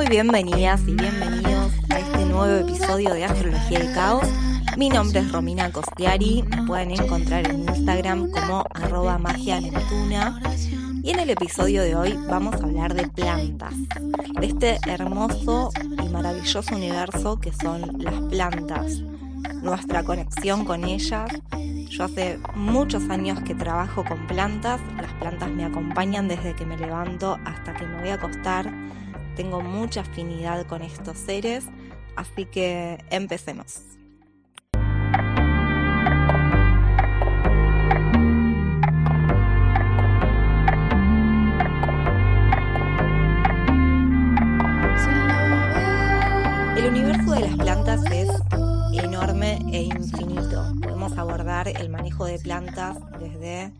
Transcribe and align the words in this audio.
Muy 0.00 0.08
bienvenidas 0.08 0.80
y 0.88 0.94
bienvenidos 0.94 1.72
a 1.90 1.98
este 1.98 2.24
nuevo 2.24 2.46
episodio 2.46 3.12
de 3.12 3.26
Astrología 3.26 3.80
del 3.80 3.92
Caos. 3.92 4.24
Mi 4.78 4.88
nombre 4.88 5.20
es 5.20 5.30
Romina 5.30 5.70
Costiari, 5.70 6.42
me 6.42 6.62
pueden 6.62 6.92
encontrar 6.92 7.46
en 7.46 7.68
Instagram 7.68 8.30
como 8.30 8.64
arroba 8.72 9.18
magia 9.18 9.60
neptuna. 9.60 10.40
Y 11.02 11.10
en 11.10 11.18
el 11.18 11.28
episodio 11.28 11.82
de 11.82 11.96
hoy 11.96 12.18
vamos 12.30 12.54
a 12.54 12.64
hablar 12.64 12.94
de 12.94 13.08
plantas, 13.08 13.74
de 14.40 14.46
este 14.46 14.78
hermoso 14.86 15.70
y 16.02 16.08
maravilloso 16.08 16.74
universo 16.74 17.38
que 17.38 17.52
son 17.52 18.02
las 18.02 18.14
plantas, 18.30 19.02
nuestra 19.60 20.02
conexión 20.02 20.64
con 20.64 20.84
ellas. 20.84 21.30
Yo 21.90 22.04
hace 22.04 22.38
muchos 22.54 23.10
años 23.10 23.38
que 23.42 23.54
trabajo 23.54 24.02
con 24.02 24.26
plantas, 24.26 24.80
las 24.96 25.12
plantas 25.20 25.50
me 25.50 25.66
acompañan 25.66 26.26
desde 26.26 26.54
que 26.54 26.64
me 26.64 26.78
levanto 26.78 27.38
hasta 27.44 27.74
que 27.74 27.84
me 27.84 28.00
voy 28.00 28.08
a 28.08 28.14
acostar. 28.14 28.72
Tengo 29.36 29.60
mucha 29.60 30.02
afinidad 30.02 30.66
con 30.66 30.82
estos 30.82 31.18
seres, 31.18 31.64
así 32.16 32.44
que 32.46 32.98
empecemos. 33.10 33.82
El 46.76 46.86
universo 46.86 47.32
de 47.32 47.40
las 47.40 47.56
plantas 47.56 48.00
es 48.10 48.28
enorme 48.92 49.58
e 49.72 49.82
infinito. 49.82 50.72
Podemos 50.82 51.16
abordar 51.18 51.68
el 51.68 51.88
manejo 51.88 52.24
de 52.24 52.38
plantas 52.38 52.98
desde 53.18 53.72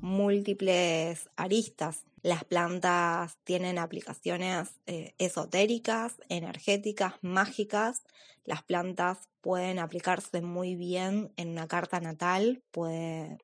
múltiples 0.00 1.30
aristas. 1.36 2.04
Las 2.22 2.44
plantas 2.44 3.36
tienen 3.44 3.78
aplicaciones 3.78 4.80
eh, 4.86 5.14
esotéricas, 5.18 6.14
energéticas, 6.28 7.14
mágicas. 7.20 8.04
Las 8.44 8.62
plantas 8.62 9.28
pueden 9.40 9.78
aplicarse 9.78 10.40
muy 10.40 10.76
bien 10.76 11.32
en 11.36 11.50
una 11.50 11.66
carta 11.66 12.00
natal, 12.00 12.62
puede, 12.70 13.38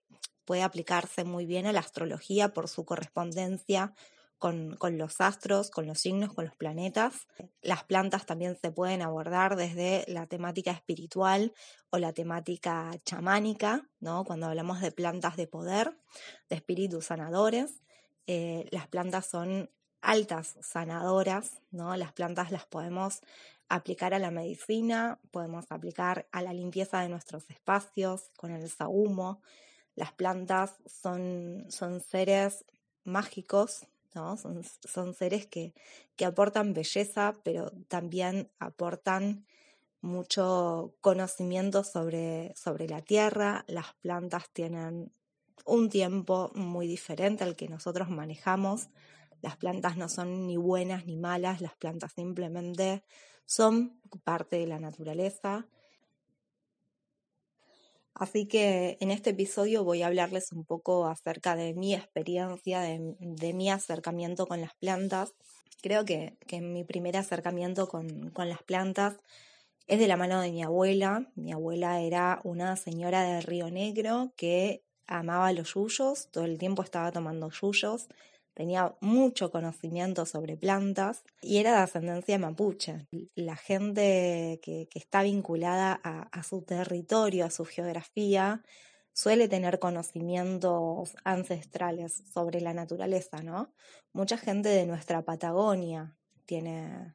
puede 0.45 0.62
aplicarse 0.62 1.25
muy 1.25 1.45
bien 1.45 1.67
a 1.67 1.73
la 1.73 1.81
astrología 1.81 2.55
por 2.55 2.69
su 2.69 2.84
correspondencia 2.84 3.95
con, 4.39 4.79
los 4.97 5.21
astros, 5.21 5.71
con 5.71 5.87
los 5.87 5.99
signos, 5.99 6.33
con 6.33 6.45
los 6.45 6.55
planetas. 6.55 7.27
Las 7.61 7.84
plantas 7.84 8.27
también 8.27 8.56
se 8.56 8.71
pueden 8.71 9.03
abordar 9.03 9.56
desde 9.56 10.05
la 10.06 10.27
temática 10.27 10.71
espiritual 10.71 11.53
o 11.91 11.99
la 11.99 12.12
temática 12.12 12.93
chamánica, 13.05 13.89
¿no? 14.01 14.25
Cuando 14.25 14.47
hablamos 14.47 14.81
de 14.81 14.93
plantas 14.93 15.37
de 15.37 15.49
poder, 15.49 15.99
de 16.49 16.56
espíritus 16.56 17.06
sanadores. 17.06 17.83
Eh, 18.29 18.69
las 18.71 18.87
plantas 18.89 19.25
son 19.25 19.71
altas 20.03 20.59
sanadoras, 20.61 21.62
¿no? 21.71 21.97
Las 21.97 22.12
plantas 22.12 22.53
las 22.53 22.67
podemos 22.67 23.23
aplicar 23.71 24.12
a 24.12 24.19
la 24.19 24.31
medicina, 24.31 25.19
podemos 25.31 25.65
aplicar 25.71 26.29
a 26.31 26.43
la 26.43 26.53
limpieza 26.53 27.01
de 27.01 27.09
nuestros 27.09 27.49
espacios 27.49 28.31
con 28.37 28.53
el 28.53 28.69
sahumo. 28.69 29.41
Las 29.95 30.12
plantas 30.12 30.77
son, 30.87 31.65
son 31.71 32.01
seres 32.01 32.67
mágicos, 33.03 33.87
son, 34.12 35.15
seres 35.15 35.47
que, 35.47 35.75
aportan 36.25 36.75
belleza, 36.75 37.37
pero 37.45 37.71
también 37.89 38.51
aportan 38.59 39.47
mucho 40.01 40.95
conocimiento 41.01 41.83
sobre, 41.83 42.53
sobre 42.56 42.89
la 42.89 43.01
tierra. 43.01 43.65
Las 43.69 43.95
plantas 43.95 44.51
tienen 44.51 45.12
un 45.64 45.89
tiempo 45.89 46.51
muy 46.55 46.87
diferente 46.87 47.45
al 47.45 47.56
que 47.56 47.69
nosotros 47.69 48.09
manejamos. 48.09 48.89
Las 49.41 49.56
plantas 49.56 49.97
no 49.97 50.09
son 50.09 50.47
ni 50.47 50.56
buenas 50.56 51.06
ni 51.06 51.16
malas, 51.16 51.60
las 51.60 51.77
plantas 51.77 52.12
simplemente 52.12 53.05
son 53.47 54.00
parte 54.25 54.56
de 54.56 54.66
la 54.66 54.78
naturaleza 54.78 55.69
Así 58.19 58.47
que 58.47 58.99
en 59.00 59.12
este 59.12 59.31
episodio 59.31 59.84
voy 59.84 60.03
a 60.03 60.09
hablarles 60.09 60.50
un 60.50 60.65
poco 60.65 61.06
acerca 61.06 61.55
de 61.55 61.72
mi 61.75 61.94
experiencia, 61.94 62.81
de, 62.81 63.53
mi 63.54 63.71
acercamiento 63.71 64.47
con 64.49 64.60
las 64.60 64.75
plantas. 64.75 65.34
Creo 65.83 66.04
que, 66.04 66.37
mi 66.60 66.83
primer 66.83 67.16
acercamiento 67.16 67.87
con, 67.87 68.31
con 68.31 68.49
las 68.49 68.60
plantas 68.65 69.21
es 69.87 70.00
de 70.00 70.09
la 70.09 70.16
mano 70.16 70.41
de 70.41 70.50
mi 70.50 70.65
abuela. 70.65 71.31
Mi 71.37 71.53
abuela 71.53 72.00
era 72.00 72.41
una 72.43 72.75
señora 72.75 73.22
de 73.22 73.41
Río 73.41 73.71
Negro 73.71 74.33
que 74.37 74.83
amaba 75.09 75.53
los 75.53 75.75
yuyos, 75.75 76.29
todo 76.31 76.45
el 76.45 76.59
tiempo 76.59 76.83
estaba 76.83 77.11
tomando 77.11 77.51
yuyos 77.51 78.09
tenía 78.59 78.93
mucho 79.01 79.53
conocimiento 79.53 80.27
sobre 80.27 80.57
plantas 80.57 81.23
y 81.41 81.59
era 81.59 81.77
de 81.77 81.83
ascendencia 81.83 82.41
mapuche. 82.41 83.07
La 83.37 83.55
gente 83.55 84.59
que, 84.65 84.89
está 84.95 85.23
vinculada 85.23 85.93
a, 86.03 86.43
su 86.43 86.63
territorio, 86.63 87.45
a 87.45 87.51
su 87.51 87.65
geografía, 87.65 88.65
suele 89.13 89.47
tener 89.47 89.79
conocimientos 89.79 91.15
ancestrales 91.23 92.25
sobre 92.35 92.61
la 92.61 92.75
naturaleza, 92.75 93.45
¿no? 93.45 93.73
Mucha 94.13 94.37
gente 94.37 94.71
de 94.71 94.87
nuestra 94.87 95.23
Patagonia 95.23 96.17
tiene, 96.45 97.15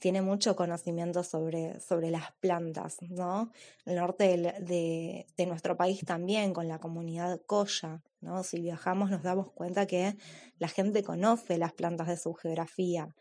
tiene 0.00 0.22
mucho 0.22 0.56
conocimiento 0.56 1.22
sobre, 1.22 1.78
sobre 1.78 2.10
las 2.10 2.32
plantas, 2.40 2.96
¿no? 3.02 3.52
El 3.84 3.96
norte 3.96 4.36
de, 4.36 5.26
de, 5.36 5.46
nuestro 5.46 5.76
país 5.76 6.00
también, 6.04 6.52
con 6.54 6.66
la 6.66 6.80
comunidad 6.80 7.40
Coya, 7.46 8.02
¿no? 8.20 8.42
Si 8.42 8.60
viajamos 8.60 9.10
nos 9.10 9.22
damos 9.22 9.52
cuenta 9.52 9.86
que 9.86 10.16
la 10.58 10.68
gente 10.68 11.04
conoce 11.04 11.58
las 11.58 11.74
plantas 11.74 12.08
de 12.08 12.16
su 12.16 12.32
geografía, 12.34 13.14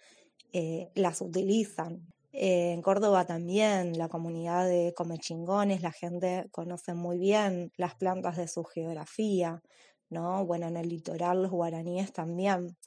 eh, 0.53 0.89
las 0.95 1.21
utilizan. 1.21 2.07
Eh, 2.31 2.71
en 2.71 2.81
Córdoba 2.81 3.25
también, 3.25 3.97
la 3.97 4.07
comunidad 4.07 4.65
de 4.65 4.93
comechingones, 4.95 5.81
la 5.81 5.91
gente 5.91 6.47
conoce 6.51 6.93
muy 6.93 7.17
bien 7.17 7.73
las 7.75 7.95
plantas 7.95 8.37
de 8.37 8.47
su 8.47 8.63
geografía, 8.63 9.61
¿no? 10.09 10.45
Bueno, 10.45 10.67
en 10.67 10.77
el 10.77 10.87
litoral 10.87 11.43
los 11.43 11.51
guaraníes 11.51 12.13
también. 12.13 12.77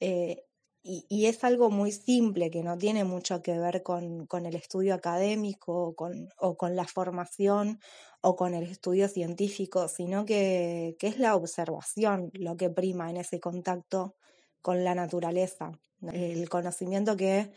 Eh, 0.00 0.44
y, 0.88 1.26
es 1.26 1.44
algo 1.44 1.70
muy 1.70 1.92
simple 1.92 2.50
que 2.50 2.62
no 2.62 2.78
tiene 2.78 3.04
mucho 3.04 3.42
que 3.42 3.58
ver 3.58 3.82
con, 3.82 4.26
el 4.46 4.54
estudio 4.54 4.94
académico 4.94 5.94
con, 5.94 6.30
o 6.38 6.56
con 6.56 6.76
la 6.76 6.86
formación 6.86 7.80
o 8.22 8.36
con 8.36 8.54
el 8.54 8.64
estudio 8.64 9.08
científico, 9.08 9.88
sino 9.88 10.24
que, 10.24 10.96
es 10.98 11.18
la 11.18 11.36
observación 11.36 12.30
lo 12.32 12.56
que 12.56 12.70
prima 12.70 13.10
en 13.10 13.18
ese 13.18 13.38
contacto 13.38 14.16
con 14.62 14.82
la 14.82 14.94
naturaleza, 14.94 15.78
el 16.12 16.48
conocimiento 16.48 17.16
que 17.16 17.50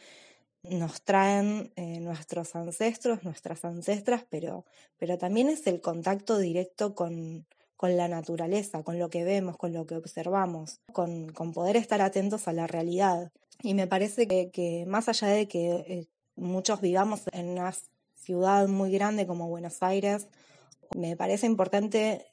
nos 0.64 1.02
traen 1.02 1.72
eh, 1.78 2.00
nuestros 2.02 2.56
ancestros, 2.56 3.24
nuestras 3.24 3.64
ancestras, 3.66 4.26
pero, 4.30 4.66
pero 4.98 5.18
también 5.18 5.50
es 5.50 5.66
el 5.68 5.80
contacto 5.80 6.38
directo 6.38 6.94
con, 6.96 7.48
con 7.82 7.98
la 7.98 8.08
naturaleza, 8.08 8.84
con 8.84 9.00
lo 9.00 9.10
que 9.10 9.24
vemos, 9.24 9.58
con 9.58 9.74
lo 9.74 9.88
que 9.88 9.96
observamos, 9.96 10.82
con, 10.94 11.34
poder 11.52 11.76
estar 11.78 12.00
atentos 12.00 12.48
a 12.48 12.54
la 12.54 12.68
realidad. 12.68 13.32
Y 13.64 13.74
me 13.74 13.88
parece 13.88 14.28
que, 14.28 14.86
más 14.86 15.10
allá 15.10 15.30
de 15.30 15.48
que 15.48 15.72
eh, 15.72 16.08
muchos 16.36 16.80
vivamos 16.80 17.24
en 17.32 17.50
una 17.50 17.74
ciudad 18.14 18.68
muy 18.68 18.92
grande 18.92 19.26
como 19.26 19.50
Buenos 19.50 19.82
Aires, 19.82 20.28
me 20.96 21.18
parece 21.18 21.48
importante 21.48 22.28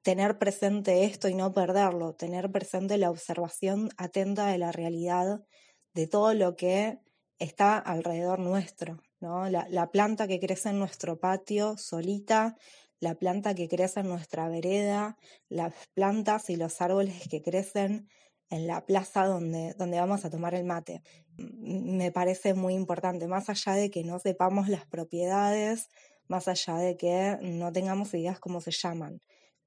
tener 0.00 0.38
presente 0.38 1.04
esto 1.04 1.28
y 1.28 1.34
no 1.34 1.52
perderlo, 1.52 2.14
tener 2.14 2.50
presente 2.50 2.96
la 2.96 3.10
observación 3.10 3.90
atenta 3.98 4.46
de 4.46 4.56
la 4.56 4.72
realidad, 4.72 5.44
de 5.92 6.06
todo 6.06 6.32
lo 6.32 6.56
que 6.56 6.98
está 7.38 7.76
alrededor 7.76 8.38
nuestro, 8.38 9.02
¿no? 9.20 9.50
La 9.50 9.90
planta 9.90 10.26
que 10.26 10.40
crece 10.40 10.70
en 10.70 10.78
nuestro 10.78 11.20
patio 11.20 11.76
solita 11.76 12.56
la 13.00 13.14
planta 13.14 13.54
que 13.54 13.68
crece 13.68 14.00
en 14.00 14.08
nuestra 14.08 14.48
vereda, 14.48 15.16
las 15.48 15.74
plantas 15.94 16.50
y 16.50 16.56
los 16.56 16.80
árboles 16.80 17.28
que 17.28 17.42
crecen 17.42 18.08
en 18.50 18.66
la 18.66 18.84
plaza 18.84 19.26
donde, 19.26 19.74
donde 19.74 19.98
vamos 19.98 20.24
a 20.24 20.30
tomar 20.30 20.54
el 20.54 20.64
mate. 20.64 21.02
Me 21.36 22.12
parece 22.12 22.54
muy 22.54 22.74
importante, 22.74 23.26
más 23.26 23.48
allá 23.48 23.72
de 23.72 23.90
que 23.90 24.04
no 24.04 24.18
sepamos 24.18 24.68
las 24.68 24.86
propiedades, 24.86 25.88
más 26.28 26.48
allá 26.48 26.76
de 26.76 26.96
que 26.96 27.38
no 27.42 27.72
tengamos 27.72 28.14
ideas 28.14 28.38
cómo 28.38 28.60
se 28.60 28.70
llaman, 28.70 29.20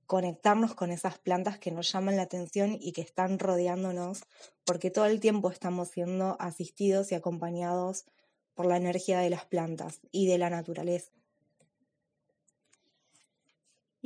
conectarnos 0.05 0.73
con 0.73 0.91
esas 0.91 1.19
plantas 1.19 1.59
que 1.59 1.71
nos 1.71 1.91
llaman 1.91 2.15
la 2.15 2.23
atención 2.23 2.77
y 2.79 2.93
que 2.93 3.01
están 3.01 3.39
rodeándonos, 3.39 4.23
porque 4.65 4.89
todo 4.89 5.05
el 5.05 5.19
tiempo 5.19 5.51
estamos 5.51 5.89
siendo 5.89 6.37
asistidos 6.39 7.11
y 7.11 7.15
acompañados 7.15 8.05
por 8.53 8.65
la 8.65 8.77
energía 8.77 9.19
de 9.19 9.29
las 9.29 9.45
plantas 9.45 9.99
y 10.11 10.27
de 10.27 10.37
la 10.37 10.49
naturaleza. 10.49 11.16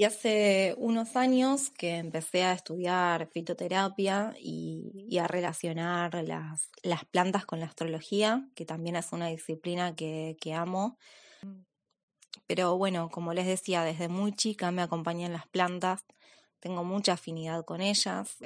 Y 0.01 0.03
hace 0.03 0.74
unos 0.80 1.15
años 1.15 1.69
que 1.69 1.98
empecé 1.98 2.42
a 2.42 2.53
estudiar 2.53 3.27
fitoterapia 3.27 4.33
y, 4.42 5.15
a 5.19 5.27
relacionar 5.27 6.24
las, 6.24 6.71
plantas 7.12 7.45
con 7.45 7.59
la 7.59 7.68
astrología, 7.68 8.50
que 8.56 8.65
también 8.65 8.95
es 8.95 9.12
una 9.12 9.27
disciplina 9.27 9.95
que, 9.95 10.53
amo. 10.56 10.98
Pero 12.48 12.80
bueno, 12.80 13.12
como 13.12 13.36
les 13.36 13.45
decía, 13.45 13.83
desde 13.83 14.07
muy 14.07 14.31
chica 14.31 14.71
me 14.71 14.81
acompañan 14.81 15.33
las 15.33 15.45
plantas, 15.45 16.03
tengo 16.59 16.83
mucha 16.83 17.13
afinidad 17.13 17.63
con 17.63 17.80
ellas. 17.80 18.38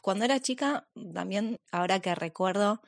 Cuando 0.00 0.24
era 0.24 0.40
chica, 0.40 0.88
también, 1.12 1.60
ahora 1.72 2.00
que 2.00 2.14
recuerdo, 2.14 2.80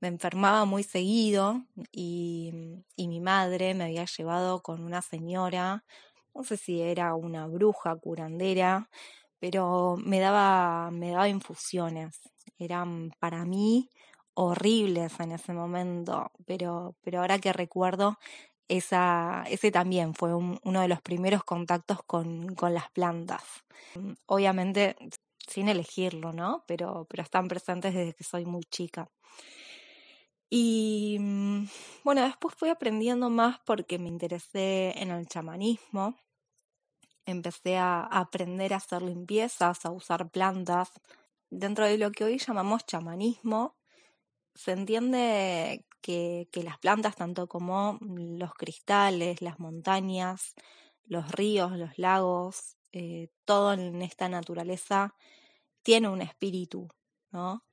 me 0.00 0.08
enfermaba 0.08 0.66
muy 0.66 0.82
seguido 0.82 1.64
y, 1.92 2.52
y 2.94 3.08
mi 3.08 3.20
madre 3.20 3.72
me 3.72 3.84
había 3.84 4.04
llevado 4.04 4.62
con 4.62 4.84
una 4.84 5.00
señora, 5.00 5.82
no 6.34 6.44
sé 6.44 6.56
si 6.56 6.80
era 6.80 7.14
una 7.14 7.46
bruja 7.46 7.96
curandera, 7.96 8.88
pero 9.38 9.96
me 9.96 10.20
daba, 10.20 10.90
me 10.90 11.10
daba 11.10 11.28
infusiones. 11.28 12.20
Eran 12.58 13.12
para 13.18 13.44
mí 13.44 13.90
horribles 14.34 15.18
en 15.20 15.32
ese 15.32 15.52
momento, 15.52 16.30
pero, 16.46 16.94
pero 17.02 17.20
ahora 17.20 17.38
que 17.38 17.52
recuerdo, 17.52 18.18
esa, 18.68 19.44
ese 19.48 19.72
también 19.72 20.14
fue 20.14 20.34
uno 20.34 20.80
de 20.80 20.88
los 20.88 21.02
primeros 21.02 21.44
contactos 21.44 22.02
con, 22.06 22.54
con, 22.54 22.72
las 22.74 22.90
plantas. 22.90 23.42
Obviamente 24.26 24.96
sin 25.48 25.68
elegirlo, 25.68 26.32
¿no? 26.32 26.64
Pero, 26.66 27.06
pero 27.10 27.22
están 27.22 27.48
presentes 27.48 27.92
desde 27.94 28.14
que 28.14 28.24
soy 28.24 28.44
muy 28.44 28.62
chica. 28.64 29.10
Y 30.50 31.16
mm, 31.20 31.68
bueno, 32.04 32.22
después 32.22 32.54
fui 32.56 32.68
aprendiendo 32.70 33.30
más 33.30 33.60
porque 33.64 33.98
me 33.98 34.08
interesé 34.08 34.92
en 35.00 35.12
el 35.12 35.26
chamanismo. 35.28 36.16
Empecé 37.24 37.76
a 37.76 38.02
aprender 38.02 38.74
a 38.74 38.78
hacer 38.78 39.02
limpiezas, 39.02 39.86
a 39.86 39.92
usar 39.92 40.30
plantas. 40.30 40.90
Dentro 41.50 41.86
de 41.86 41.98
lo 41.98 42.10
que 42.10 42.24
hoy 42.24 42.38
llamamos 42.38 42.84
chamanismo, 42.84 43.76
se 44.54 44.72
entiende 44.72 45.86
que, 46.00 46.48
las 46.64 46.78
plantas, 46.78 47.16
tanto 47.16 47.46
como 47.48 47.98
los 48.00 48.54
cristales, 48.54 49.42
las 49.42 49.60
montañas, 49.60 50.54
los 51.04 51.30
ríos, 51.32 51.72
los 51.72 51.98
lagos, 51.98 52.76
eh, 52.92 53.28
todo 53.44 53.72
en 53.72 54.02
esta 54.02 54.28
naturaleza 54.28 55.14
tiene 55.82 56.08
un 56.08 56.22
espíritu, 56.22 56.88
¿no? 57.30 57.64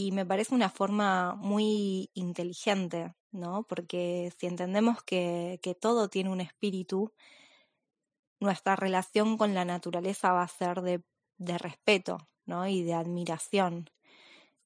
Y 0.00 0.12
me 0.12 0.24
parece 0.24 0.54
una 0.54 0.70
forma 0.70 1.34
muy 1.34 2.08
inteligente, 2.14 3.16
¿no? 3.32 3.64
Porque 3.64 4.32
si 4.38 4.46
entendemos 4.46 5.02
que, 5.02 5.58
que 5.60 5.74
todo 5.74 6.08
tiene 6.08 6.30
un 6.30 6.40
espíritu, 6.40 7.12
nuestra 8.38 8.76
relación 8.76 9.36
con 9.36 9.54
la 9.54 9.64
naturaleza 9.64 10.32
va 10.32 10.42
a 10.44 10.46
ser 10.46 10.82
de, 10.82 11.02
de 11.38 11.58
respeto, 11.58 12.28
¿no? 12.46 12.68
Y 12.68 12.84
de 12.84 12.94
admiración. 12.94 13.90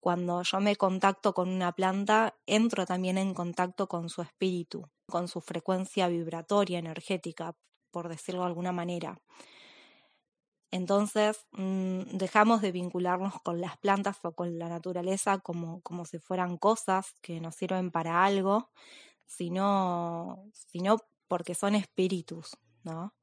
Cuando 0.01 0.43
yo 0.43 0.61
me 0.61 0.77
contacto 0.77 1.33
con 1.33 1.49
una 1.49 1.73
planta, 1.73 2.37
entro 2.45 2.85
también 2.85 3.17
en 3.17 3.33
contacto 3.33 3.89
con 3.89 4.11
su 4.11 4.21
espíritu, 4.21 4.91
con 5.07 5.29
su 5.29 5.41
frecuencia 5.41 6.09
vibratoria, 6.09 6.79
energética, 6.79 7.57
por 7.91 8.11
decirlo 8.11 8.43
de 8.43 8.49
alguna 8.49 8.73
manera. 8.73 9.19
Entonces 10.73 11.47
mm, 11.53 12.17
dejamos 12.17 12.63
de 12.63 12.73
vincularnos 12.73 13.35
con 13.43 13.61
las 13.61 13.77
plantas 13.77 14.19
o 14.25 14.33
con 14.33 14.59
la 14.59 14.69
naturaleza 14.71 15.39
como, 15.39 15.83
como 15.83 16.07
si 16.07 16.19
fueran 16.19 16.57
cosas 16.57 17.15
que 17.21 17.41
nos 17.41 17.57
sirven 17.57 17.91
para 17.91 18.25
algo, 18.25 18.71
sino, 19.27 20.45
sino 20.55 20.97
porque 21.29 21.55
son 21.55 21.75
espíritus, 21.75 22.57
¿no? 22.85 23.15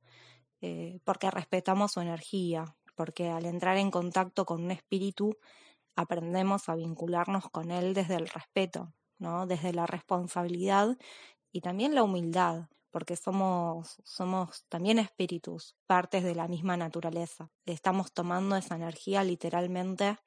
Eh, 0.62 1.00
porque 1.04 1.32
respetamos 1.32 1.94
su 1.94 2.02
energía, 2.02 2.76
porque 2.96 3.30
al 3.30 3.46
entrar 3.46 3.78
en 3.78 3.92
contacto 3.92 4.46
con 4.46 4.64
un 4.64 4.72
espíritu 4.72 5.36
aprendemos 5.96 6.70
a 6.70 6.76
vincularnos 6.76 7.50
con 7.50 7.72
él 7.72 7.96
desde 7.96 8.16
el 8.16 8.28
respeto, 8.28 8.94
¿no? 9.18 9.48
Desde 9.48 9.74
la 9.74 9.88
responsabilidad 9.88 10.98
y 11.52 11.62
también 11.62 11.96
la 11.96 12.04
humildad, 12.04 12.68
porque 12.92 13.16
somos, 13.16 13.98
somos 14.04 14.66
también 14.70 15.00
espíritus, 15.00 15.76
partes 15.86 16.24
de 16.24 16.36
la 16.36 16.48
misma 16.48 16.78
naturaleza. 16.78 17.50
Estamos 17.66 18.12
tomando 18.12 18.56
esa 18.56 18.76
energía 18.76 19.24
literalmente 19.24 20.18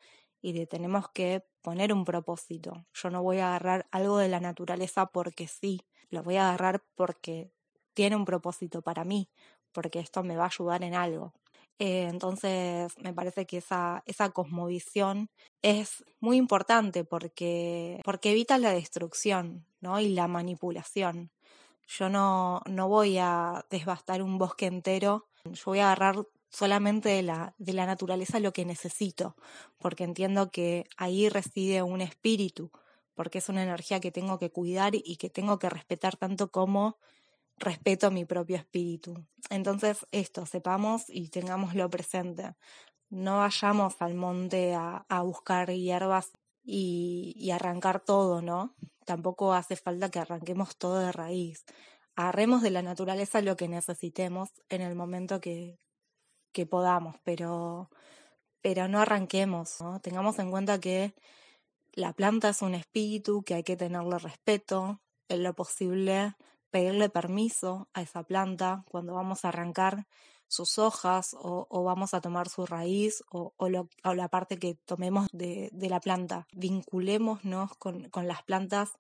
y 0.41 0.67
tenemos 0.67 1.09
que 1.11 1.45
poner 1.63 1.93
un 1.93 2.05
propósito. 2.05 2.85
Yo 2.93 3.11
no 3.11 3.23
voy 3.23 3.39
a 3.39 3.49
agarrar 3.49 3.87
algo 3.91 4.19
de 4.19 4.29
la 4.29 4.41
naturaleza 4.41 5.07
porque 5.07 5.47
sí, 5.47 5.81
lo 6.11 6.23
voy 6.23 6.37
a 6.37 6.49
agarrar 6.49 6.83
porque 6.95 7.51
tiene 7.95 8.17
un 8.17 8.25
propósito 8.25 8.83
para 8.83 9.05
mí, 9.05 9.29
porque 9.73 10.01
esto 10.01 10.23
me 10.23 10.37
va 10.37 10.45
a 10.45 10.49
ayudar 10.49 10.83
en 10.83 10.95
algo. 10.95 11.33
Eh, 11.79 12.07
entonces, 12.09 12.93
me 12.99 13.13
parece 13.13 13.47
que 13.47 13.59
esa, 13.59 14.03
esa 14.07 14.31
cosmovisión 14.31 15.31
es 15.63 16.05
muy 16.21 16.37
importante 16.37 17.05
porque, 17.05 18.01
porque 18.05 18.33
evita 18.33 18.59
la 18.59 18.73
destrucción 18.73 19.67
¿no? 19.81 19.99
y 19.99 20.11
la 20.11 20.29
manipulación. 20.29 21.31
Yo 21.87 22.09
no, 22.09 22.63
no 22.67 22.89
voy 22.89 23.19
a 23.19 23.67
desbastar 23.71 24.23
un 24.23 24.39
bosque 24.39 24.67
entero, 24.67 25.29
yo 25.45 25.63
voy 25.67 25.81
a 25.81 25.93
agarrar 25.93 26.27
solamente 26.49 27.09
de 27.09 27.23
la, 27.23 27.55
de 27.59 27.73
la 27.73 27.87
naturaleza 27.87 28.39
lo 28.39 28.53
que 28.53 28.65
necesito, 28.65 29.37
porque 29.79 30.05
entiendo 30.05 30.51
que 30.51 30.87
ahí 30.97 31.29
reside 31.29 31.83
un 31.83 32.01
espíritu, 32.01 32.71
porque 33.15 33.39
es 33.39 33.49
una 33.49 33.63
energía 33.63 34.01
que 34.01 34.13
tengo 34.13 34.39
que 34.39 34.51
cuidar 34.51 34.95
y 34.95 35.17
que 35.17 35.31
tengo 35.31 35.59
que 35.59 35.71
respetar 35.71 36.17
tanto 36.17 36.51
como 36.51 36.99
respeto 37.57 38.11
mi 38.11 38.25
propio 38.25 38.57
espíritu. 38.57 39.27
Entonces, 39.51 40.07
esto, 40.11 40.47
sepamos 40.47 41.05
y 41.09 41.29
tengámoslo 41.29 41.89
presente. 41.91 42.55
No 43.09 43.39
vayamos 43.39 44.01
al 44.01 44.15
monte 44.15 44.75
a, 44.75 45.05
buscar 45.23 45.71
hierbas 45.71 46.33
y, 46.65 47.35
y, 47.37 47.51
arrancar 47.51 48.01
todo, 48.01 48.43
¿no? 48.43 48.75
Tampoco 49.05 49.55
hace 49.55 49.77
falta 49.77 50.11
que 50.11 50.19
arranquemos 50.19 50.77
todo 50.77 50.99
de 51.01 51.13
raíz. 51.13 51.65
Agarremos 52.15 52.63
de 52.63 52.71
la 52.71 52.83
naturaleza 52.83 53.41
lo 53.41 53.57
que 53.57 53.69
necesitemos 53.69 54.51
en 54.69 54.83
el 54.83 54.95
momento 54.95 55.41
que, 55.41 55.79
que 56.53 56.67
podamos, 56.67 57.17
pero, 57.25 57.91
pero 58.61 58.89
no 58.89 59.01
arranquemos, 59.01 59.81
¿no? 59.81 60.01
Tengamos 60.01 60.39
en 60.39 60.51
cuenta 60.51 60.79
que 60.79 61.15
la 61.93 62.13
planta 62.13 62.51
es 62.51 62.63
un 62.63 62.75
espíritu, 62.75 63.43
que 63.43 63.55
hay 63.55 63.63
que 63.65 63.77
tenerle 63.77 64.19
respeto, 64.19 65.01
en 65.29 65.43
lo 65.43 65.55
posible 65.55 66.35
pedirle 66.71 67.11
permiso 67.11 67.89
a 67.93 68.03
esa 68.03 68.23
planta 68.25 68.85
cuando 68.91 69.15
vamos 69.15 69.45
a 69.45 69.49
arrancar 69.49 70.07
sus 70.53 70.79
hojas 70.79 71.35
o, 71.39 71.83
vamos 71.83 72.13
a 72.13 72.21
tomar 72.21 72.47
su 72.51 72.67
raíz 72.67 73.25
o, 73.31 73.55
la 73.69 74.29
parte 74.29 74.59
que 74.59 74.75
tomemos 74.75 75.27
de, 75.33 75.71
la 75.73 75.99
planta. 75.99 76.47
Vinculémonos 76.53 77.75
con, 77.79 78.11
con, 78.11 78.29
las 78.29 78.43
plantas 78.43 78.93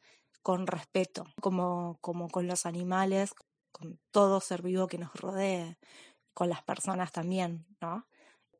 con 0.43 0.66
respeto, 0.66 1.26
como, 1.43 1.99
como 2.00 2.28
con 2.31 2.46
los 2.46 2.64
animales, 2.64 3.34
con 3.70 4.00
todo 4.10 4.40
ser 4.40 4.62
vivo 4.62 4.87
que 4.87 4.96
nos 4.96 5.12
rodee, 5.12 5.76
con 6.32 6.49
las 6.49 6.62
personas 6.62 7.12
también, 7.12 7.66
¿no? 7.82 8.06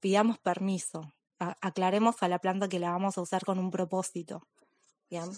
Pidamos 0.01 0.39
permiso, 0.39 1.15
aclaremos 1.39 2.23
a 2.23 2.29
la 2.29 2.41
planta 2.41 2.69
que 2.69 2.79
la 2.79 2.91
vamos 2.91 3.17
a 3.17 3.23
usar 3.23 3.43
con 3.43 3.59
un 3.59 3.71
propósito. 3.71 4.47
Bien. 5.09 5.31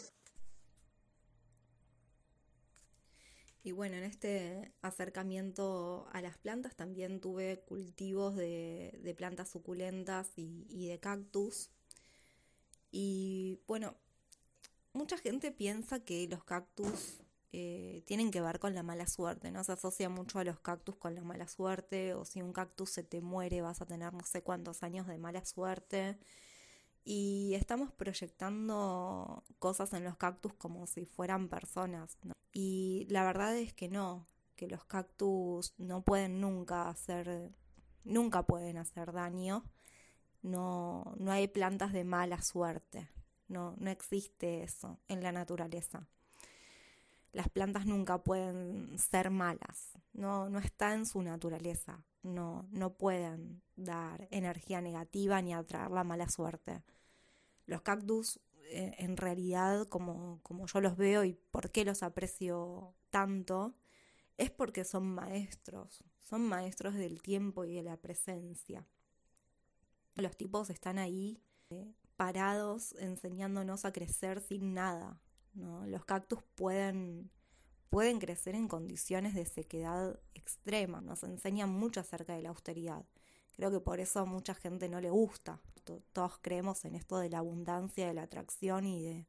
Y 3.67 3.73
bueno, 3.73 3.97
en 3.97 4.05
este 4.05 4.75
acercamiento 4.83 6.07
a 6.13 6.21
las 6.21 6.37
plantas 6.37 6.77
también 6.77 7.19
tuve 7.19 7.61
cultivos 7.61 8.37
de, 8.37 9.15
plantas 9.17 9.49
suculentas 9.49 10.33
y, 10.37 10.87
de 10.87 11.01
cactus. 11.01 11.71
Y 12.91 13.63
bueno, 13.67 13.97
mucha 14.93 15.17
gente 15.17 15.51
piensa 15.51 16.05
que 16.05 16.29
los 16.29 16.45
cactus 16.45 17.23
eh, 17.53 18.03
tienen 18.07 18.31
que 18.31 18.43
ver 18.43 18.59
con 18.59 18.75
la 18.75 18.83
mala 18.83 19.07
suerte, 19.07 19.51
¿no? 19.51 19.65
Se 19.65 19.73
asocia 19.73 20.11
mucho 20.11 20.39
a 20.39 20.45
los 20.45 20.61
cactus 20.61 20.97
con 20.97 21.15
la 21.15 21.23
mala 21.23 21.49
suerte, 21.49 22.13
o 22.13 22.27
si 22.27 22.43
un 22.43 22.53
cactus 22.53 22.91
se 22.91 23.03
te 23.03 23.23
muere 23.23 23.63
vas 23.63 23.81
a 23.81 23.87
tener 23.87 24.13
no 24.13 24.25
sé 24.27 24.43
cuántos 24.43 24.83
años 24.83 25.07
de 25.07 25.17
mala 25.17 25.43
suerte. 25.47 26.19
Y 27.05 27.53
estamos 27.55 27.93
proyectando 27.93 29.45
cosas 29.59 29.93
en 29.93 30.05
los 30.05 30.17
cactus 30.17 30.55
como 30.55 30.87
si 30.87 31.05
fueran 31.05 31.49
personas, 31.49 32.17
¿no? 32.23 32.33
Y 32.53 33.07
la 33.11 33.25
verdad 33.25 33.57
es 33.57 33.75
que 33.75 33.89
no, 33.89 34.27
que 34.57 34.69
los 34.69 34.85
cactus 34.85 35.75
no 35.77 36.03
pueden 36.03 36.41
nunca 36.41 36.89
hacer, 36.89 37.53
nunca 38.05 38.45
pueden 38.45 38.79
hacer 38.79 39.13
daño. 39.13 39.65
No, 40.43 41.15
no 41.19 41.33
hay 41.33 41.49
plantas 41.49 41.93
de 41.93 42.05
mala 42.05 42.41
suerte. 42.43 43.11
No, 43.49 43.75
no 43.79 43.91
existe 43.91 44.63
eso 44.63 45.01
en 45.09 45.23
la 45.23 45.33
naturaleza. 45.33 46.09
Las 47.35 47.51
plantas 47.51 47.85
nunca 47.85 48.23
pueden 48.23 48.99
ser 48.99 49.31
malas. 49.31 49.99
No, 50.13 50.49
no 50.49 50.59
está 50.59 50.95
en 50.95 51.05
su 51.05 51.21
naturaleza. 51.21 52.03
No, 52.23 52.67
no 52.71 52.95
pueden 52.95 53.61
dar 53.77 54.29
energía 54.31 54.81
negativa 54.81 55.43
ni 55.43 55.53
atraer 55.53 55.91
la 55.91 56.05
mala 56.05 56.31
suerte. 56.31 56.83
Los 57.67 57.83
cactus 57.83 58.41
eh, 58.67 58.95
en 58.99 59.17
realidad, 59.17 59.87
como, 59.89 60.41
como 60.43 60.67
yo 60.67 60.81
los 60.81 60.97
veo 60.97 61.25
y 61.25 61.35
por 61.35 61.71
qué 61.71 61.85
los 61.85 62.03
aprecio 62.03 62.95
tanto, 63.11 63.75
es 64.39 64.51
porque 64.51 64.85
son 64.85 65.07
maestros, 65.15 66.03
son 66.21 66.47
maestros 66.47 66.95
del 66.95 67.21
tiempo 67.21 67.65
y 67.65 67.75
de 67.75 67.83
la 67.83 67.97
presencia. 67.97 68.87
Los 70.15 70.37
tipos 70.37 70.71
están 70.71 70.99
ahí 70.99 71.43
eh, 71.71 71.93
parados 72.17 72.95
enseñándonos 72.99 73.85
a 73.85 73.93
crecer 73.93 74.41
sin 74.41 74.73
nada. 74.73 75.21
¿No? 75.55 75.87
Los 75.87 76.05
cactus 76.05 76.41
pueden, 76.55 77.31
pueden 77.91 78.19
crecer 78.19 78.55
en 78.55 78.69
condiciones 78.69 79.35
de 79.35 79.47
sequedad 79.47 80.21
extrema, 80.35 81.01
nos 81.01 81.23
enseñan 81.23 81.71
mucho 81.71 82.01
acerca 82.01 82.35
de 82.35 82.43
la 82.43 82.51
austeridad. 82.51 83.05
Creo 83.53 83.71
que 83.71 83.81
por 83.81 84.01
eso 84.01 84.21
a 84.21 84.25
mucha 84.25 84.55
gente 84.55 84.89
no 84.89 85.01
le 85.01 85.11
gusta 85.11 85.61
todos 86.13 86.39
creemos 86.41 86.85
en 86.85 86.95
esto 86.95 87.19
de 87.19 87.31
la 87.31 87.39
abundancia, 87.39 88.07
de 88.07 88.15
la 88.15 88.23
atracción 88.23 88.87
y 88.87 89.03
de, 89.03 89.29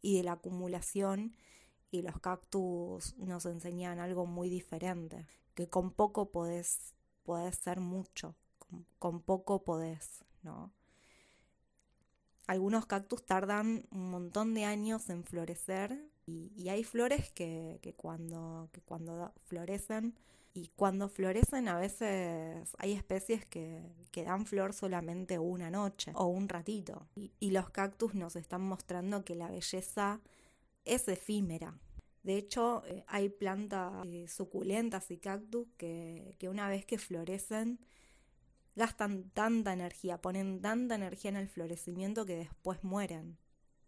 y 0.00 0.16
de 0.16 0.24
la 0.24 0.32
acumulación 0.32 1.36
y 1.90 2.02
los 2.02 2.18
cactus 2.20 3.16
nos 3.18 3.46
enseñan 3.46 3.98
algo 3.98 4.26
muy 4.26 4.48
diferente, 4.48 5.26
que 5.54 5.68
con 5.68 5.92
poco 5.92 6.30
podés, 6.32 6.94
podés 7.22 7.56
ser 7.56 7.80
mucho, 7.80 8.34
con, 8.98 9.20
poco 9.20 9.62
podés, 9.62 10.24
¿no? 10.42 10.72
Algunos 12.52 12.84
cactus 12.84 13.24
tardan 13.24 13.86
un 13.92 14.10
montón 14.10 14.52
de 14.52 14.66
años 14.66 15.08
en 15.08 15.24
florecer 15.24 15.98
y, 16.26 16.68
hay 16.68 16.84
flores 16.84 17.30
que, 17.30 17.94
cuando, 17.96 18.68
florecen 19.46 20.14
y 20.52 20.68
cuando 20.76 21.08
florecen 21.08 21.66
a 21.68 21.78
veces 21.78 22.68
hay 22.76 22.92
especies 22.92 23.46
que, 23.46 23.94
dan 24.14 24.44
flor 24.44 24.74
solamente 24.74 25.38
una 25.38 25.70
noche 25.70 26.12
o 26.14 26.26
un 26.26 26.46
ratito. 26.46 27.08
Y, 27.16 27.52
los 27.52 27.70
cactus 27.70 28.14
nos 28.14 28.36
están 28.36 28.60
mostrando 28.60 29.24
que 29.24 29.34
la 29.34 29.48
belleza 29.48 30.20
es 30.84 31.08
efímera. 31.08 31.78
De 32.22 32.36
hecho, 32.36 32.82
eh, 32.84 33.02
hay 33.06 33.30
plantas 33.30 34.06
eh, 34.08 34.28
suculentas 34.28 35.10
y 35.10 35.16
cactus 35.16 35.68
que 35.78 36.36
una 36.50 36.68
vez 36.68 36.84
que 36.84 36.98
florecen 36.98 37.78
gastan 38.74 39.30
tanta 39.30 39.72
energía, 39.72 40.20
ponen 40.20 40.60
tanta 40.60 40.94
energía 40.94 41.30
en 41.30 41.36
el 41.36 41.48
florecimiento 41.48 42.24
que 42.26 42.36
después 42.36 42.82
mueren, 42.84 43.38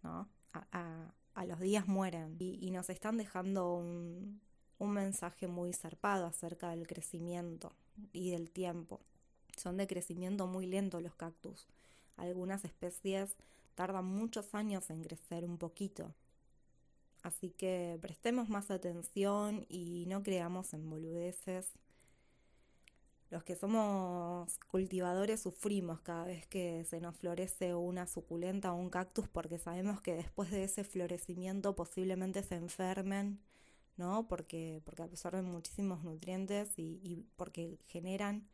¿no? 0.02 0.28
A, 0.52 1.10
los 1.46 1.58
días 1.58 1.88
mueren. 1.88 2.36
y 2.38 2.70
nos 2.70 2.88
están 2.90 3.16
dejando 3.18 3.74
un, 3.74 4.40
un 4.78 4.90
mensaje 4.92 5.48
muy 5.48 5.72
zarpado 5.72 6.26
acerca 6.26 6.70
del 6.70 6.86
crecimiento 6.86 7.74
y 8.12 8.30
del 8.30 8.50
tiempo. 8.50 9.00
Son 9.56 9.76
de 9.76 9.86
crecimiento 9.86 10.46
muy 10.46 10.66
lento 10.66 11.00
los 11.00 11.14
cactus. 11.14 11.66
Algunas 12.16 12.64
especies 12.64 13.36
tardan 13.74 14.04
muchos 14.04 14.54
años 14.54 14.90
en 14.90 15.02
crecer 15.02 15.44
un 15.44 15.58
poquito. 15.58 16.14
Así 17.22 17.50
que 17.50 17.98
prestemos 18.02 18.48
más 18.48 18.70
atención 18.70 19.64
y 19.68 20.04
no 20.08 20.22
creamos 20.22 20.74
en 20.74 20.90
boludeces. 20.90 21.72
Los 23.34 23.42
que 23.42 23.56
somos 23.56 24.60
cultivadores 24.68 25.40
sufrimos 25.40 26.00
cada 26.02 26.24
vez 26.24 26.46
que 26.46 26.84
se 26.84 27.00
nos 27.00 27.16
florece 27.16 27.74
una 27.74 28.06
suculenta 28.06 28.72
o 28.72 28.76
un 28.76 28.90
cactus 28.90 29.26
porque 29.26 29.58
sabemos 29.58 30.00
que 30.00 30.14
después 30.14 30.52
de 30.52 30.62
ese 30.62 30.84
florecimiento 30.84 31.74
posiblemente 31.74 32.44
se 32.44 32.54
enfermen 32.54 33.40
¿no? 33.96 34.28
Porque, 34.28 34.82
porque 34.84 35.02
absorben 35.02 35.46
muchísimos 35.46 36.04
nutrientes 36.04 36.78
y, 36.78 37.26
porque 37.34 37.80
generan 37.88 38.46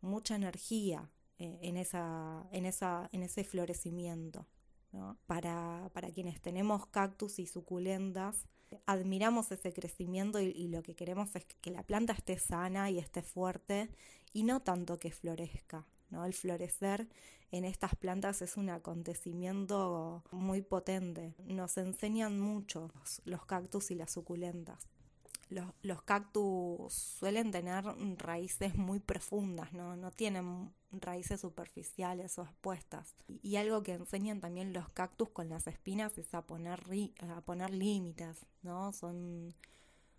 mucha 0.00 0.34
energía 0.34 1.10
eh, 1.38 1.58
en, 1.60 1.76
esa, 1.76 2.48
en, 2.52 2.64
esa, 2.64 3.10
en 3.12 3.24
ese 3.24 3.44
florecimiento. 3.44 4.46
Para, 5.26 5.90
para 5.92 6.10
quienes 6.10 6.40
tenemos 6.40 6.86
cactus 6.86 7.38
y 7.38 7.46
suculentas, 7.46 8.46
admiramos 8.86 9.50
ese 9.52 9.72
crecimiento 9.72 10.40
y, 10.40 10.68
lo 10.68 10.82
que 10.82 10.94
queremos 10.94 11.34
es 11.36 11.44
que 11.44 11.70
la 11.70 11.82
planta 11.82 12.12
esté 12.12 12.38
sana 12.38 12.90
y 12.90 12.98
esté 12.98 13.22
fuerte 13.22 13.88
y 14.32 14.44
no 14.44 14.60
tanto 14.60 14.98
que 14.98 15.10
florezca. 15.10 15.86
¿no? 16.10 16.24
El 16.24 16.34
florecer 16.34 17.08
en 17.50 17.64
estas 17.64 17.94
plantas 17.94 18.42
es 18.42 18.56
un 18.56 18.70
acontecimiento 18.70 20.22
muy 20.30 20.62
potente. 20.62 21.34
Nos 21.44 21.76
enseñan 21.76 22.40
mucho 22.40 22.90
los 23.24 23.44
cactus 23.44 23.90
y 23.90 23.94
las 23.94 24.12
suculentas. 24.12 24.88
Los, 25.82 26.02
cactus 26.02 26.92
suelen 26.92 27.50
tener 27.50 27.84
raíces 28.18 28.74
muy 28.74 29.00
profundas, 29.00 29.72
¿no? 29.72 29.96
no 29.96 30.10
tienen 30.10 30.72
raíces 30.92 31.40
superficiales 31.40 32.38
o 32.38 32.42
expuestas. 32.42 33.14
Y, 33.26 33.56
algo 33.56 33.82
que 33.82 33.94
enseñan 33.94 34.40
también 34.40 34.72
los 34.72 34.88
cactus 34.90 35.30
con 35.30 35.48
las 35.48 35.66
espinas 35.66 36.16
es 36.18 36.32
a 36.34 36.42
poner, 36.46 36.80
a 37.28 37.40
poner 37.42 37.70
límites, 37.70 38.46
¿no? 38.62 38.92
Son, 38.92 39.54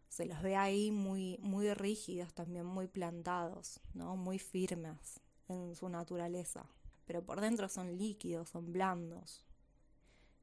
se 0.08 0.26
los 0.26 0.42
ve 0.42 0.56
ahí 0.56 0.92
muy, 0.92 1.38
muy 1.42 1.74
rígidos, 1.74 2.34
también 2.34 2.66
muy 2.66 2.88
plantados, 2.88 3.80
¿no? 3.94 4.16
Muy 4.16 4.40
firmes 4.40 5.20
en 5.48 5.76
su 5.76 5.90
naturaleza, 5.90 6.66
pero 7.06 7.24
por 7.24 7.42
dentro 7.42 7.70
son 7.70 7.98
líquidos, 7.98 8.50
son 8.50 8.72
blandos, 8.72 9.46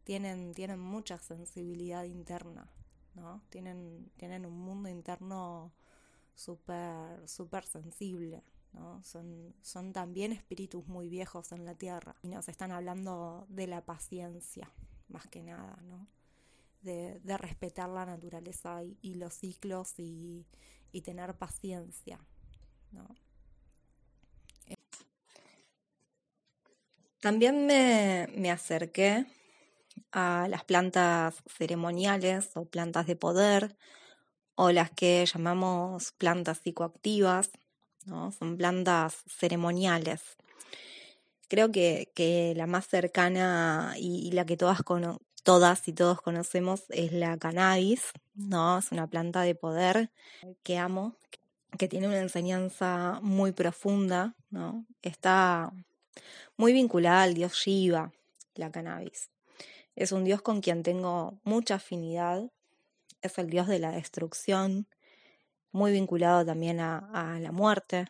tienen, 0.05 0.55
tienen 0.55 0.81
mucha 0.81 1.19
sensibilidad 1.19 2.05
interna, 2.05 2.71
¿no? 3.15 3.43
Tienen, 3.49 4.11
tienen 4.17 4.47
un 4.47 4.59
mundo 4.59 4.89
interno 4.89 5.73
súper 6.35 7.29
super 7.29 7.65
sensible, 7.65 8.43
¿no? 8.73 9.03
Son, 9.03 9.55
son 9.63 9.93
también 9.93 10.33
espíritus 10.33 10.87
muy 10.87 11.09
viejos 11.09 11.53
en 11.53 11.65
la 11.65 11.75
tierra 11.75 12.17
y 12.23 12.29
nos 12.29 12.49
están 12.49 12.73
hablando 12.73 13.47
de 13.49 13.67
la 13.67 13.85
paciencia, 13.85 14.71
más 15.09 15.27
que 15.27 15.43
nada, 15.43 15.79
¿no? 15.83 16.07
De, 16.83 17.21
de 17.21 17.37
respetar 17.37 17.91
la 17.91 18.07
naturaleza 18.07 18.83
y, 18.83 18.97
y 19.03 19.15
los 19.15 19.35
ciclos 19.35 19.99
y, 19.99 20.47
y 20.93 21.03
tener 21.03 21.37
paciencia, 21.37 22.19
¿no? 22.93 23.07
También 27.21 27.67
me, 27.67 28.51
acerqué 28.51 29.27
a 30.13 30.47
las 30.49 30.65
plantas 30.65 31.37
ceremoniales 31.47 32.51
o 32.55 32.65
plantas 32.65 33.07
de 33.07 33.17
poder 33.17 33.77
o 34.55 34.73
las 34.73 34.91
que 34.91 35.25
llamamos 35.27 36.13
plantas 36.13 36.59
psicoactivas, 36.59 37.51
¿no? 38.05 38.31
son 38.33 38.57
plantas 38.57 39.25
ceremoniales. 39.27 40.21
Creo 41.49 41.73
que, 41.73 42.53
la 42.57 42.67
más 42.67 42.87
cercana 42.87 43.95
y, 43.97 44.31
la 44.33 44.45
que 44.47 44.57
todas, 44.57 44.83
todas 45.43 45.89
y 45.89 45.93
todos 45.93 46.21
conocemos 46.21 46.85
es 46.91 47.13
la 47.13 47.37
cannabis, 47.39 48.13
¿no? 48.35 48.79
Es 48.79 48.93
una 48.93 49.09
planta 49.09 49.43
de 49.43 49.55
poder 49.55 50.11
que 50.63 50.79
amo, 50.79 51.17
que 51.77 51.89
tiene 51.89 52.07
una 52.07 52.21
enseñanza 52.21 53.19
muy 53.23 53.53
profunda, 53.53 54.37
¿no? 54.51 54.87
Está 55.03 55.73
muy 56.57 56.73
vinculada 56.73 57.23
al 57.23 57.35
dios 57.35 57.55
Shiva, 57.55 58.13
la 58.55 58.71
cannabis. 58.71 59.31
Es 59.97 60.13
un 60.13 60.25
dios 60.25 60.43
con 60.43 60.61
quien 60.61 60.83
tengo 60.83 61.41
mucha 61.45 61.77
afinidad, 61.77 62.51
es 63.23 63.39
el 63.39 63.51
dios 63.51 63.67
de 63.69 63.79
la 63.79 63.91
destrucción, 63.93 64.89
muy 65.73 65.93
vinculado 65.93 66.45
también 66.45 66.81
a, 66.81 67.39
la 67.41 67.53
muerte. 67.53 68.07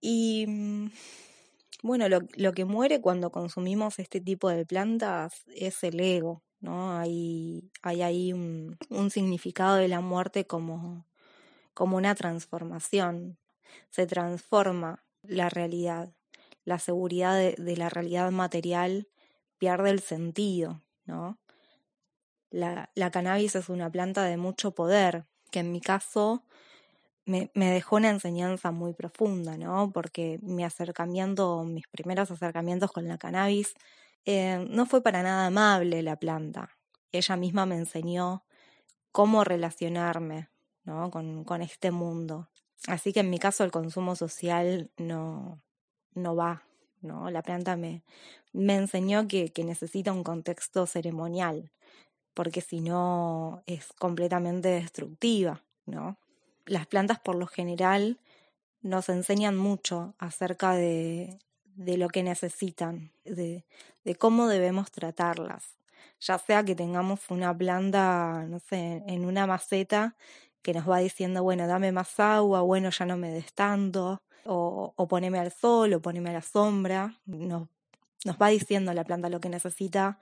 Y 0.00 0.46
mm, 0.46 0.90
bueno, 1.82 2.06
lo, 2.08 2.52
que 2.52 2.64
muere 2.64 3.00
cuando 3.00 3.30
consumimos 3.30 3.98
este 3.98 4.20
tipo 4.20 4.48
de 4.48 4.64
plantas 4.64 5.44
es 5.54 5.82
el 5.84 6.00
ego, 6.00 6.42
¿no? 6.60 6.96
Hay, 6.96 7.70
hay 7.82 8.02
ahí 8.02 8.32
un, 8.32 8.76
significado 9.10 9.76
de 9.76 9.88
la 9.88 10.00
muerte 10.00 10.46
como, 10.46 11.06
como 11.74 11.96
una 11.96 12.14
transformación. 12.14 13.38
Se 13.90 14.06
transforma 14.06 15.04
la 15.22 15.48
realidad 15.48 16.12
la 16.68 16.78
seguridad 16.78 17.34
de, 17.34 17.76
la 17.78 17.88
realidad 17.88 18.30
material 18.30 19.08
pierde 19.56 19.88
el 19.88 20.00
sentido, 20.00 20.82
¿no? 21.08 21.38
La, 22.50 22.88
cannabis 23.10 23.56
es 23.56 23.68
una 23.68 23.90
planta 23.90 24.24
de 24.24 24.36
mucho 24.36 24.70
poder, 24.74 25.26
que 25.50 25.60
en 25.60 25.72
mi 25.72 25.80
caso 25.80 26.44
me, 27.26 27.50
dejó 27.54 27.96
una 27.96 28.10
enseñanza 28.10 28.70
muy 28.70 28.94
profunda, 28.94 29.58
¿no? 29.58 29.90
Porque 29.92 30.38
mi 30.42 30.64
acercamiento, 30.64 31.64
mis 31.64 31.88
primeros 31.88 32.30
acercamientos 32.30 32.92
con 32.92 33.08
la 33.08 33.18
cannabis, 33.18 33.74
eh, 34.24 34.66
no 34.70 34.86
fue 34.86 35.02
para 35.02 35.22
nada 35.22 35.46
amable 35.46 36.02
la 36.02 36.16
planta. 36.16 36.70
Ella 37.12 37.36
misma 37.36 37.66
me 37.66 37.76
enseñó 37.76 38.44
cómo 39.12 39.44
relacionarme, 39.44 40.48
¿no? 40.84 41.10
Con, 41.10 41.44
con 41.44 41.62
este 41.62 41.90
mundo. 41.90 42.48
Así 42.86 43.12
que 43.12 43.20
en 43.20 43.30
mi 43.30 43.38
caso 43.38 43.64
el 43.64 43.70
consumo 43.70 44.16
social 44.16 44.90
no, 44.96 45.60
no 46.14 46.36
va, 46.36 46.67
¿no? 47.02 47.30
La 47.30 47.42
planta 47.42 47.76
me, 47.76 48.02
me 48.52 48.76
enseñó 48.76 49.28
que, 49.28 49.50
que 49.50 49.64
necesita 49.64 50.12
un 50.12 50.24
contexto 50.24 50.86
ceremonial, 50.86 51.70
porque 52.34 52.60
si 52.60 52.80
no 52.80 53.62
es 53.66 53.92
completamente 53.98 54.68
destructiva, 54.68 55.62
¿no? 55.86 56.16
Las 56.66 56.86
plantas 56.86 57.18
por 57.18 57.34
lo 57.34 57.46
general 57.46 58.18
nos 58.82 59.08
enseñan 59.08 59.56
mucho 59.56 60.14
acerca 60.18 60.72
de, 60.72 61.38
de 61.74 61.96
lo 61.96 62.08
que 62.08 62.22
necesitan, 62.22 63.10
de, 63.24 63.64
de 64.04 64.14
cómo 64.16 64.48
debemos 64.48 64.90
tratarlas. 64.90 65.76
Ya 66.20 66.38
sea 66.38 66.64
que 66.64 66.74
tengamos 66.74 67.30
una 67.30 67.56
planta, 67.56 68.44
no 68.48 68.58
sé, 68.58 69.02
en 69.06 69.24
una 69.24 69.46
maceta 69.46 70.16
que 70.62 70.74
nos 70.74 70.88
va 70.88 70.98
diciendo, 70.98 71.42
bueno, 71.42 71.66
dame 71.66 71.92
más 71.92 72.18
agua, 72.18 72.62
bueno, 72.62 72.90
ya 72.90 73.06
no 73.06 73.16
me 73.16 73.30
des 73.30 73.52
tanto, 73.54 74.20
o, 74.44 75.06
poneme 75.08 75.38
al 75.38 75.52
sol, 75.52 75.92
o 75.94 76.00
poneme 76.00 76.30
a 76.30 76.34
la 76.34 76.42
sombra. 76.42 77.18
Nos, 77.26 77.68
nos 78.24 78.36
va 78.36 78.48
diciendo 78.48 78.92
la 78.94 79.04
planta 79.04 79.28
lo 79.28 79.40
que 79.40 79.48
necesita. 79.48 80.18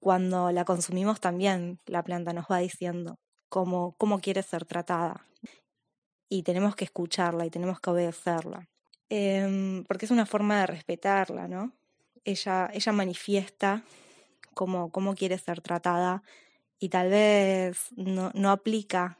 Cuando 0.00 0.52
la 0.52 0.64
consumimos 0.64 1.20
también 1.20 1.80
la 1.86 2.02
planta 2.02 2.32
nos 2.32 2.46
va 2.46 2.58
diciendo 2.58 3.18
cómo, 3.48 3.94
cómo 3.98 4.20
quiere 4.20 4.42
ser 4.42 4.64
tratada. 4.64 5.26
Y 6.28 6.42
tenemos 6.42 6.76
que 6.76 6.84
escucharla 6.84 7.46
y 7.46 7.50
tenemos 7.50 7.80
que 7.80 7.90
obedecerla. 7.90 8.68
Em, 9.08 9.84
porque 9.84 10.04
es 10.04 10.10
una 10.10 10.26
forma 10.26 10.60
de 10.60 10.66
respetarla, 10.66 11.48
¿no? 11.48 11.72
Ella, 12.24 12.68
ella 12.72 12.92
manifiesta 12.92 13.82
cómo, 14.52 14.90
cómo 14.90 15.14
quiere 15.14 15.38
ser 15.38 15.62
tratada 15.62 16.22
y 16.78 16.90
tal 16.90 17.10
vez 17.10 17.88
no, 17.96 18.30
no 18.34 18.50
aplica 18.50 19.18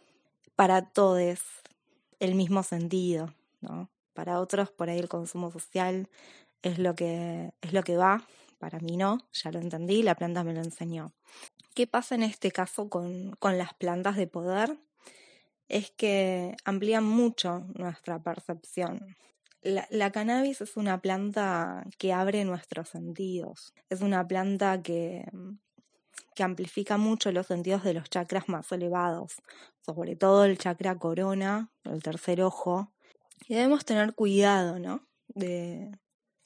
para 0.57 0.83
todos 0.83 1.41
el 2.21 2.35
mismo 2.35 2.63
sentido, 2.63 3.35
¿no? 3.61 3.89
Para 4.19 4.41
otros 4.41 4.73
por 4.73 4.91
ahí 4.91 4.99
el 4.99 5.09
consumo 5.09 5.53
social 5.53 6.09
es 6.63 6.81
lo 6.81 6.97
que, 6.97 7.53
es 7.61 7.73
lo 7.73 7.85
que 7.85 7.97
va, 7.97 8.27
para 8.59 8.81
mí 8.81 8.97
no, 8.97 9.19
ya 9.33 9.53
lo 9.53 9.61
entendí, 9.61 10.03
la 10.03 10.17
planta 10.17 10.43
me 10.43 10.53
lo 10.53 10.59
enseñó. 10.59 11.13
¿Qué 11.73 11.87
pasa 11.87 12.17
en 12.17 12.25
este 12.25 12.51
caso 12.51 12.91
con, 12.91 13.37
con 13.39 13.59
las 13.59 13.75
plantas 13.75 14.17
de 14.17 14.27
poder? 14.27 14.77
Es 15.69 15.93
que 15.93 16.57
amplían 16.65 17.05
mucho 17.05 17.65
nuestra 17.77 18.21
percepción. 18.21 19.17
La, 19.63 20.11
cannabis 20.11 20.63
es 20.63 20.77
una 20.77 21.01
planta 21.01 21.85
que 21.97 22.13
abre 22.13 22.45
nuestros 22.45 22.89
sentidos. 22.89 23.73
Es 23.89 24.01
una 24.01 24.27
planta 24.27 24.83
que, 24.83 25.27
que 26.35 26.43
amplifica 26.43 26.97
mucho 26.97 27.31
los 27.31 27.47
sentidos 27.47 27.85
de 27.85 27.95
los 27.95 28.11
chakras 28.11 28.49
más 28.49 28.73
elevados, 28.73 29.37
sobre 29.87 30.17
todo 30.17 30.45
el 30.45 30.59
chakra 30.59 30.99
corona, 30.99 31.71
el 31.85 32.03
tercer 32.03 32.43
ojo. 32.43 32.91
Y 33.47 33.55
debemos 33.55 33.85
tener 33.85 34.15
cuidado, 34.15 34.79
¿no? 34.79 35.07
De, 35.29 35.93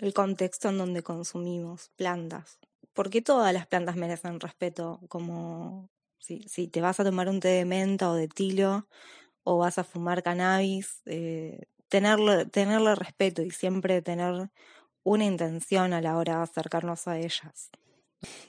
el 0.02 0.12
contexto 0.12 0.68
en 0.68 0.78
donde 0.78 1.02
consumimos 1.02 1.90
plantas. 1.96 2.58
Porque 2.92 3.22
todas 3.22 3.54
las 3.54 3.68
plantas 3.68 3.96
merecen 3.96 4.40
respeto, 4.40 5.00
como 5.08 5.88
si, 6.18 6.68
te 6.68 6.80
vas 6.80 6.98
a 6.98 7.04
tomar 7.04 7.28
un 7.28 7.38
té 7.38 7.48
de 7.48 7.64
menta 7.64 8.10
o 8.10 8.14
de 8.14 8.28
tilo 8.28 8.88
o 9.44 9.58
vas 9.58 9.78
a 9.78 9.84
fumar 9.84 10.22
cannabis, 10.22 11.02
eh, 11.06 11.62
tenerle, 11.88 12.94
respeto 12.96 13.42
y 13.42 13.50
siempre 13.50 14.02
tener 14.02 14.50
una 15.04 15.24
intención 15.24 15.92
a 15.92 16.00
la 16.00 16.16
hora 16.16 16.38
de 16.38 16.42
acercarnos 16.42 17.06
a 17.06 17.18
ellas. 17.18 17.70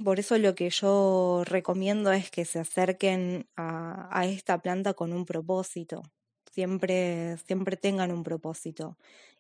Por 0.03 0.19
eso 0.19 0.38
lo 0.39 0.55
que 0.55 0.69
yo 0.71 1.43
recomiendo 1.45 2.12
es 2.12 2.31
que 2.31 2.45
se 2.45 2.59
acerquen 2.59 3.47
a 3.55 4.25
esta 4.25 4.59
planta 4.59 4.93
con 4.93 5.13
un 5.13 5.25
propósito. 5.25 6.03
Siempre, 6.53 7.38
siempre 7.48 7.77
tengan 7.77 8.12
un 8.12 8.24
propósito 8.24 8.95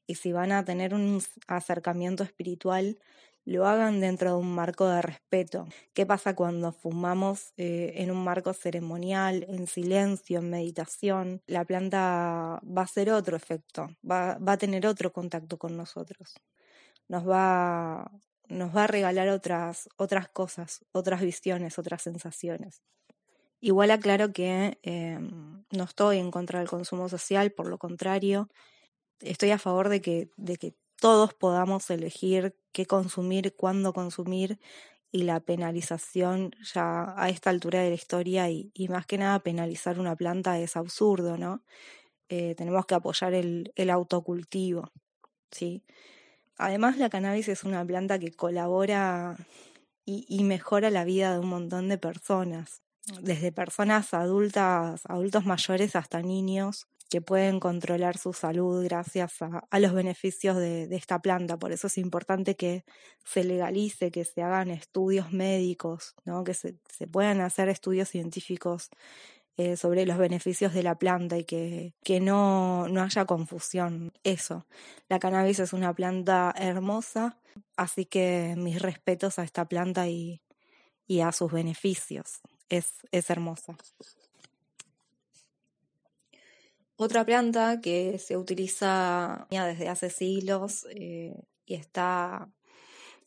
y 0.07 0.15
si 0.15 0.31
van 0.31 0.51
a 0.51 0.65
tener 0.65 0.95
un 0.95 1.21
acercamiento 1.47 2.23
espiritual, 2.23 2.97
lo 3.45 3.67
hagan 3.67 3.99
dentro 3.99 4.31
de 4.31 4.37
un 4.37 4.55
marco 4.55 4.87
de 4.87 5.01
respeto. 5.03 5.67
¿Qué 5.93 6.07
pasa 6.07 6.35
cuando 6.35 6.71
fumamos 6.71 7.53
eh, 7.57 7.93
en 7.97 8.09
un 8.09 8.23
marco 8.23 8.51
ceremonial, 8.53 9.45
en 9.47 9.67
silencio, 9.67 10.39
en 10.39 10.49
meditación? 10.49 11.41
La 11.45 11.65
planta 11.65 12.59
va 12.65 12.81
a 12.81 12.85
hacer 12.85 13.11
otro 13.11 13.37
efecto, 13.37 13.89
va, 14.09 14.39
va 14.39 14.53
a 14.53 14.57
tener 14.57 14.87
otro 14.87 15.13
contacto 15.13 15.59
con 15.59 15.77
nosotros. 15.77 16.33
Nos 17.07 17.29
va, 17.29 18.11
nos 18.47 18.75
va 18.75 18.85
a 18.85 18.87
regalar 18.87 19.29
otras, 19.29 19.87
otras 19.97 20.29
cosas, 20.29 20.83
otras 20.93 21.21
visiones, 21.21 21.77
otras 21.77 22.01
sensaciones. 22.01 22.81
Igual 23.63 23.91
aclaro 23.91 24.33
que 24.33 24.77
eh, 24.83 25.17
no 25.71 25.83
estoy 25.85 26.17
en 26.17 26.31
contra 26.31 26.59
del 26.59 26.67
consumo 26.67 27.07
social, 27.07 27.53
por 27.53 27.67
lo 27.67 27.77
contrario, 27.77 28.49
estoy 29.21 29.51
a 29.51 29.57
favor 29.57 29.87
de 29.87 30.01
que, 30.01 30.29
de 30.35 30.57
que 30.57 30.75
todos 30.99 31.33
podamos 31.33 31.89
elegir 31.89 32.57
qué 32.73 32.85
consumir, 32.85 33.55
cuándo 33.55 33.93
consumir 33.93 34.59
y 35.13 35.23
la 35.23 35.39
penalización 35.39 36.51
ya 36.73 37.13
a 37.15 37.29
esta 37.29 37.51
altura 37.51 37.79
de 37.79 37.87
la 37.91 37.95
historia 37.95 38.49
y, 38.49 38.73
más 38.89 39.05
que 39.05 39.17
nada 39.17 39.39
penalizar 39.39 39.97
una 39.97 40.17
planta 40.17 40.59
es 40.59 40.75
absurdo, 40.75 41.37
¿no? 41.37 41.63
Eh, 42.27 42.55
tenemos 42.55 42.85
que 42.85 42.95
apoyar 42.95 43.33
el, 43.33 43.89
autocultivo, 43.89 44.91
¿sí? 45.51 45.85
Además 46.57 46.97
la 46.97 47.09
cannabis 47.09 47.47
es 47.47 47.63
una 47.63 47.85
planta 47.85 48.19
que 48.19 48.33
colabora 48.33 49.37
y 50.05 50.43
mejora 50.43 50.89
la 50.89 51.05
vida 51.05 51.31
de 51.31 51.39
un 51.39 51.47
montón 51.47 51.87
de 51.87 51.97
personas, 51.97 52.82
desde 53.21 53.51
personas 53.51 54.13
adultas, 54.13 55.01
adultos 55.05 55.45
mayores 55.45 55.95
hasta 55.95 56.21
niños 56.21 56.87
que 57.09 57.21
pueden 57.21 57.59
controlar 57.59 58.17
su 58.17 58.33
salud 58.33 58.83
gracias 58.83 59.35
a, 59.41 59.79
los 59.79 59.93
beneficios 59.93 60.57
de, 60.57 60.87
esta 60.95 61.19
planta. 61.19 61.57
Por 61.57 61.71
eso 61.71 61.85
es 61.85 61.99
importante 61.99 62.55
que 62.55 62.85
se 63.23 63.43
legalice, 63.43 64.09
que 64.09 64.25
se 64.25 64.41
hagan 64.41 64.71
estudios 64.71 65.31
médicos, 65.31 66.15
¿no? 66.25 66.43
que 66.43 66.55
se, 66.55 66.75
puedan 67.11 67.41
hacer 67.41 67.69
estudios 67.69 68.09
científicos 68.09 68.89
eh, 69.57 69.77
sobre 69.77 70.07
los 70.07 70.17
beneficios 70.17 70.73
de 70.73 70.81
la 70.81 70.95
planta 70.95 71.37
y 71.37 71.43
que, 71.43 72.19
no, 72.19 72.85
haya 72.85 73.25
confusión. 73.25 74.11
Eso, 74.23 74.65
la 75.07 75.19
cannabis 75.19 75.59
es 75.59 75.73
una 75.73 75.93
planta 75.93 76.51
hermosa, 76.57 77.37
así 77.77 78.05
que 78.05 78.55
mis 78.57 78.81
respetos 78.81 79.37
a 79.37 79.43
esta 79.43 79.65
planta 79.65 80.07
y 80.07 80.41
a 81.21 81.31
sus 81.31 81.51
beneficios. 81.51 82.41
Es, 82.69 82.93
es 83.11 83.29
hermosa. 83.29 83.77
Otra 86.95 87.25
planta 87.25 87.81
que 87.81 88.19
se 88.19 88.37
utiliza 88.37 89.47
desde 89.49 89.89
hace 89.89 90.09
siglos 90.09 90.85
eh, 90.91 91.33
y 91.65 91.73
está, 91.73 92.49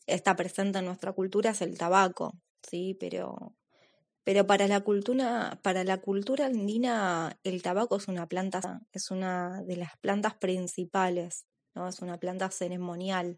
está 0.07 0.35
presente 0.35 0.79
en 0.79 0.85
nuestra 0.85 1.11
cultura 1.11 1.51
es 1.51 1.61
el 1.61 1.77
tabaco, 1.77 2.31
¿sí? 2.63 2.95
Pero, 2.99 3.53
pero 4.23 4.47
para 4.47 4.67
la 4.67 4.81
cultura, 4.81 5.59
para 5.63 5.83
la 5.83 5.97
cultura 5.97 6.45
andina, 6.45 7.37
el 7.43 7.61
tabaco 7.61 7.97
es 7.97 8.07
una 8.07 8.27
planta, 8.27 8.81
es 8.93 9.11
una 9.11 9.61
de 9.63 9.75
las 9.75 9.97
plantas 9.97 10.35
principales, 10.35 11.45
¿no? 11.75 11.87
Es 11.89 12.01
una 12.01 12.19
planta 12.19 12.49
ceremonial. 12.49 13.37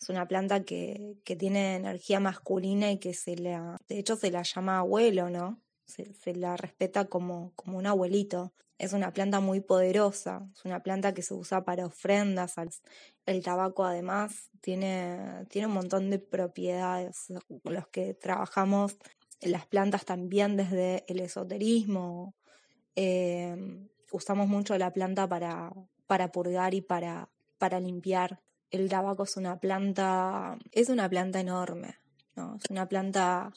Es 0.00 0.08
una 0.08 0.28
planta 0.28 0.64
que, 0.64 1.16
que 1.24 1.36
tiene 1.36 1.76
energía 1.76 2.20
masculina 2.20 2.90
y 2.92 2.98
que 2.98 3.14
se 3.14 3.36
la, 3.36 3.76
de 3.88 3.98
hecho 3.98 4.16
se 4.16 4.30
la 4.30 4.42
llama 4.42 4.78
abuelo, 4.78 5.30
¿no? 5.30 5.60
Se, 5.86 6.34
la 6.34 6.56
respeta 6.56 7.06
como, 7.06 7.52
como 7.56 7.78
un 7.78 7.86
abuelito. 7.86 8.52
Es 8.76 8.92
una 8.92 9.12
planta 9.12 9.40
muy 9.40 9.60
poderosa, 9.60 10.48
es 10.54 10.64
una 10.64 10.82
planta 10.82 11.14
que 11.14 11.22
se 11.22 11.34
usa 11.34 11.64
para 11.64 11.86
ofrendas. 11.86 12.54
El 13.26 13.42
tabaco 13.42 13.84
además 13.84 14.50
tiene, 14.60 15.46
tiene 15.48 15.66
un 15.66 15.74
montón 15.74 16.10
de 16.10 16.20
propiedades. 16.20 17.32
Los 17.64 17.88
que 17.88 18.14
trabajamos 18.14 18.98
las 19.40 19.66
plantas 19.66 20.04
también 20.04 20.56
desde 20.56 21.04
el 21.08 21.20
esoterismo, 21.20 22.34
eh, 22.96 23.56
usamos 24.10 24.48
mucho 24.48 24.76
la 24.78 24.92
planta 24.92 25.28
para, 25.28 25.72
para 26.06 26.32
purgar 26.32 26.74
y 26.74 26.80
para, 26.80 27.30
para 27.58 27.80
limpiar. 27.80 28.40
El 28.70 28.88
tabaco 28.88 29.24
es 29.24 29.36
una 29.36 29.58
planta, 29.60 30.58
es 30.72 30.88
una 30.88 31.08
planta 31.08 31.40
enorme, 31.40 31.96
¿no? 32.36 32.56
es 32.56 32.70
una 32.70 32.88
planta 32.88 33.52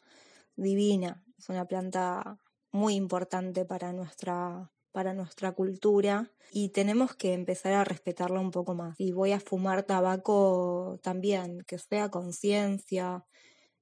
divina, 0.55 1.23
es 1.37 1.49
una 1.49 1.65
planta 1.65 2.39
muy 2.71 2.95
importante 2.95 3.65
para 3.65 3.91
nuestra 3.93 4.71
para 4.91 5.13
nuestra 5.13 5.53
cultura 5.53 6.31
y 6.51 6.69
tenemos 6.69 7.15
que 7.15 7.33
empezar 7.33 7.73
a 7.73 7.83
respetarla 7.83 8.39
un 8.39 8.51
poco 8.51 8.75
más. 8.75 8.99
Y 8.99 9.11
voy 9.11 9.31
a 9.31 9.39
fumar 9.39 9.83
tabaco 9.83 10.99
también, 11.01 11.63
que 11.65 11.77
sea 11.77 12.09
conciencia. 12.09 13.25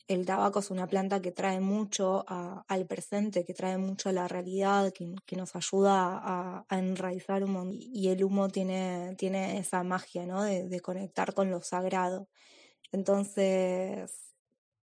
El 0.09 0.25
tabaco 0.25 0.57
es 0.57 0.71
una 0.71 0.87
planta 0.87 1.21
que 1.21 1.31
trae 1.31 1.59
mucho 1.59 2.25
al 2.27 2.87
presente, 2.87 3.45
que 3.45 3.53
trae 3.53 3.77
mucho 3.77 4.09
a 4.09 4.11
la 4.11 4.27
realidad, 4.27 4.91
que, 4.91 5.13
que 5.23 5.35
nos 5.35 5.55
ayuda 5.55 6.19
a, 6.67 6.77
enraizar 6.77 7.43
un. 7.43 7.71
Y 7.71 8.09
el 8.09 8.23
humo 8.23 8.49
tiene, 8.49 9.15
tiene 9.19 9.59
esa 9.59 9.83
magia, 9.83 10.25
¿no? 10.25 10.41
De, 10.43 10.67
de 10.67 10.79
conectar 10.79 11.35
con 11.35 11.51
lo 11.51 11.61
sagrado. 11.61 12.27
Entonces, 12.91 14.33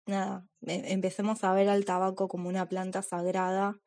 nada, 0.07 0.47
em, 0.63 0.85
empecemos 0.87 1.43
a 1.45 1.53
ver 1.53 1.69
al 1.71 1.85
tabaco 1.85 2.29
como 2.29 2.49
una 2.49 2.69
planta 2.69 3.03
sagrada 3.03 3.81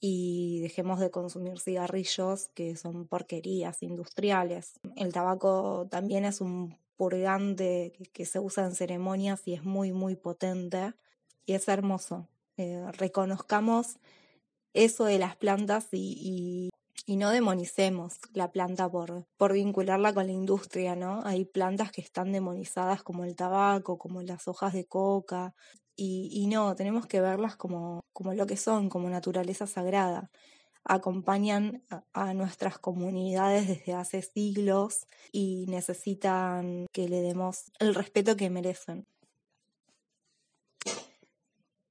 y 0.00 0.60
dejemos 0.60 1.00
de 1.00 1.10
consumir 1.10 1.58
cigarrillos 1.60 2.50
que 2.54 2.76
son 2.76 3.08
porquerías 3.08 3.82
industriales. 3.82 4.74
El 4.96 5.12
tabaco 5.12 5.88
también 5.90 6.24
es 6.24 6.40
un 6.40 6.78
purgante 6.96 7.92
que, 8.12 8.24
se 8.26 8.40
usa 8.40 8.64
en 8.64 8.74
ceremonias 8.74 9.42
y 9.46 9.54
es 9.54 9.64
muy, 9.64 9.92
muy 9.92 10.16
potente 10.16 10.94
y 11.44 11.54
es 11.54 11.68
hermoso. 11.68 12.28
Eh, 12.56 12.84
reconozcamos 12.92 13.98
eso 14.74 15.04
de 15.04 15.18
las 15.18 15.36
plantas 15.36 15.88
y, 15.92 16.18
y, 16.20 16.70
y, 17.06 17.16
no 17.16 17.30
demonicemos 17.30 18.18
la 18.32 18.50
planta 18.50 18.90
por, 18.90 19.26
por 19.36 19.52
vincularla 19.52 20.12
con 20.14 20.26
la 20.26 20.32
industria, 20.32 20.96
¿no? 20.96 21.22
Hay 21.24 21.44
plantas 21.44 21.92
que 21.92 22.00
están 22.00 22.32
demonizadas 22.32 23.02
como 23.02 23.24
el 23.24 23.36
tabaco, 23.36 23.98
como 23.98 24.22
las 24.22 24.48
hojas 24.48 24.72
de 24.72 24.86
coca, 24.86 25.54
y, 25.96 26.28
y 26.32 26.46
no, 26.46 26.74
tenemos 26.76 27.06
que 27.06 27.20
verlas 27.20 27.56
como, 27.56 28.04
como 28.12 28.34
lo 28.34 28.46
que 28.46 28.56
son, 28.58 28.90
como 28.90 29.08
naturaleza 29.08 29.66
sagrada. 29.66 30.30
Acompañan 30.88 31.82
a, 32.12 32.32
nuestras 32.32 32.78
comunidades 32.78 33.66
desde 33.66 33.94
hace 33.94 34.22
siglos 34.22 35.08
y 35.32 35.66
necesitan 35.66 36.86
que 36.92 37.08
le 37.08 37.22
demos 37.22 37.72
el 37.80 37.92
respeto 37.92 38.36
que 38.36 38.50
merecen. 38.50 39.04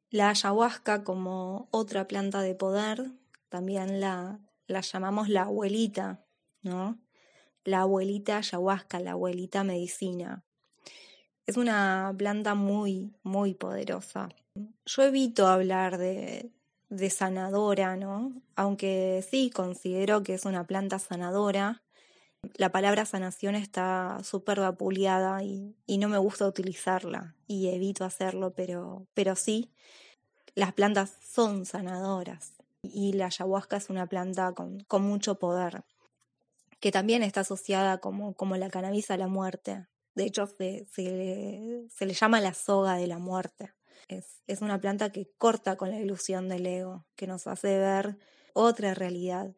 La 0.10 0.30
ayahuasca 0.30 1.04
como 1.04 1.68
otra 1.72 2.08
planta 2.08 2.40
de 2.40 2.56
poder, 2.56 3.12
también 3.50 4.00
la, 4.00 4.40
la 4.66 4.80
llamamos 4.80 5.28
la 5.28 5.42
abuelita, 5.42 6.24
¿no? 6.62 6.98
La 7.66 7.82
abuelita 7.82 8.38
ayahuasca, 8.38 9.02
la 9.02 9.12
abuelita 9.12 9.66
medicina. 9.66 10.46
Es 11.46 11.58
una 11.58 12.16
planta 12.18 12.56
muy, 12.56 13.14
muy 13.24 13.56
poderosa. 13.56 14.30
Yo 14.86 15.04
evito 15.04 15.48
hablar 15.48 15.98
de, 15.98 16.55
de 16.98 17.10
sanadora, 17.10 17.96
¿no? 17.96 18.34
Aunque 18.56 19.26
sí 19.30 19.50
considero 19.50 20.24
que 20.24 20.34
es 20.34 20.46
una 20.46 20.66
planta 20.66 21.00
sanadora, 21.00 21.84
la 22.56 22.72
palabra 22.72 23.06
sanación 23.06 23.56
está 23.56 24.20
súper 24.24 24.60
vapuleada 24.60 25.44
y, 25.44 25.76
no 25.98 26.10
me 26.10 26.18
gusta 26.18 26.48
utilizarla 26.48 27.36
y 27.48 27.70
evito 27.70 28.06
hacerlo, 28.06 28.54
pero, 28.54 29.08
pero 29.14 29.36
sí, 29.36 29.72
las 30.54 30.74
plantas 30.74 31.14
son 31.22 31.66
sanadoras 31.66 32.54
y 32.82 33.14
la 33.14 33.26
ayahuasca 33.26 33.78
es 33.78 33.90
una 33.90 34.08
planta 34.08 34.54
con, 34.54 34.82
con 34.82 35.04
mucho 35.04 35.40
poder, 35.40 35.84
que 36.80 36.92
también 36.92 37.24
está 37.24 37.42
asociada 37.42 37.98
como, 38.00 38.36
como 38.36 38.56
la 38.58 38.70
cannabis 38.70 39.12
a 39.12 39.18
la 39.18 39.28
muerte. 39.28 39.88
De 40.14 40.26
hecho, 40.26 40.48
se, 40.48 40.86
se, 40.86 41.88
se 41.90 42.06
le 42.06 42.14
llama 42.14 42.40
la 42.40 42.54
soga 42.54 42.96
de 42.96 43.08
la 43.08 43.18
muerte. 43.18 43.74
Es, 44.08 44.62
una 44.62 44.80
planta 44.80 45.12
que 45.12 45.32
corta 45.38 45.76
con 45.78 45.90
la 45.90 46.00
ilusión 46.00 46.48
del 46.48 46.66
ego, 46.68 47.06
que 47.16 47.28
nos 47.28 47.48
hace 47.48 47.78
ver 47.80 48.18
otra 48.54 48.94
realidad, 48.94 49.56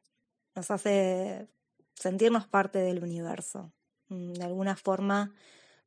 nos 0.55 0.71
hace 0.71 1.47
sentirnos 1.95 2.47
parte 2.47 2.79
del 2.79 3.03
universo. 3.03 3.73
Mm, 4.09 4.33
de 4.33 4.43
alguna 4.45 4.75
forma 4.75 5.33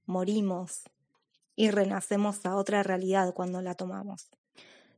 morimos 0.04 0.82
y 1.56 1.70
renacemos 1.70 2.44
a 2.44 2.56
otra 2.56 2.82
realidad 2.82 3.32
cuando 3.34 3.62
la 3.62 3.74
tomamos. 3.74 4.28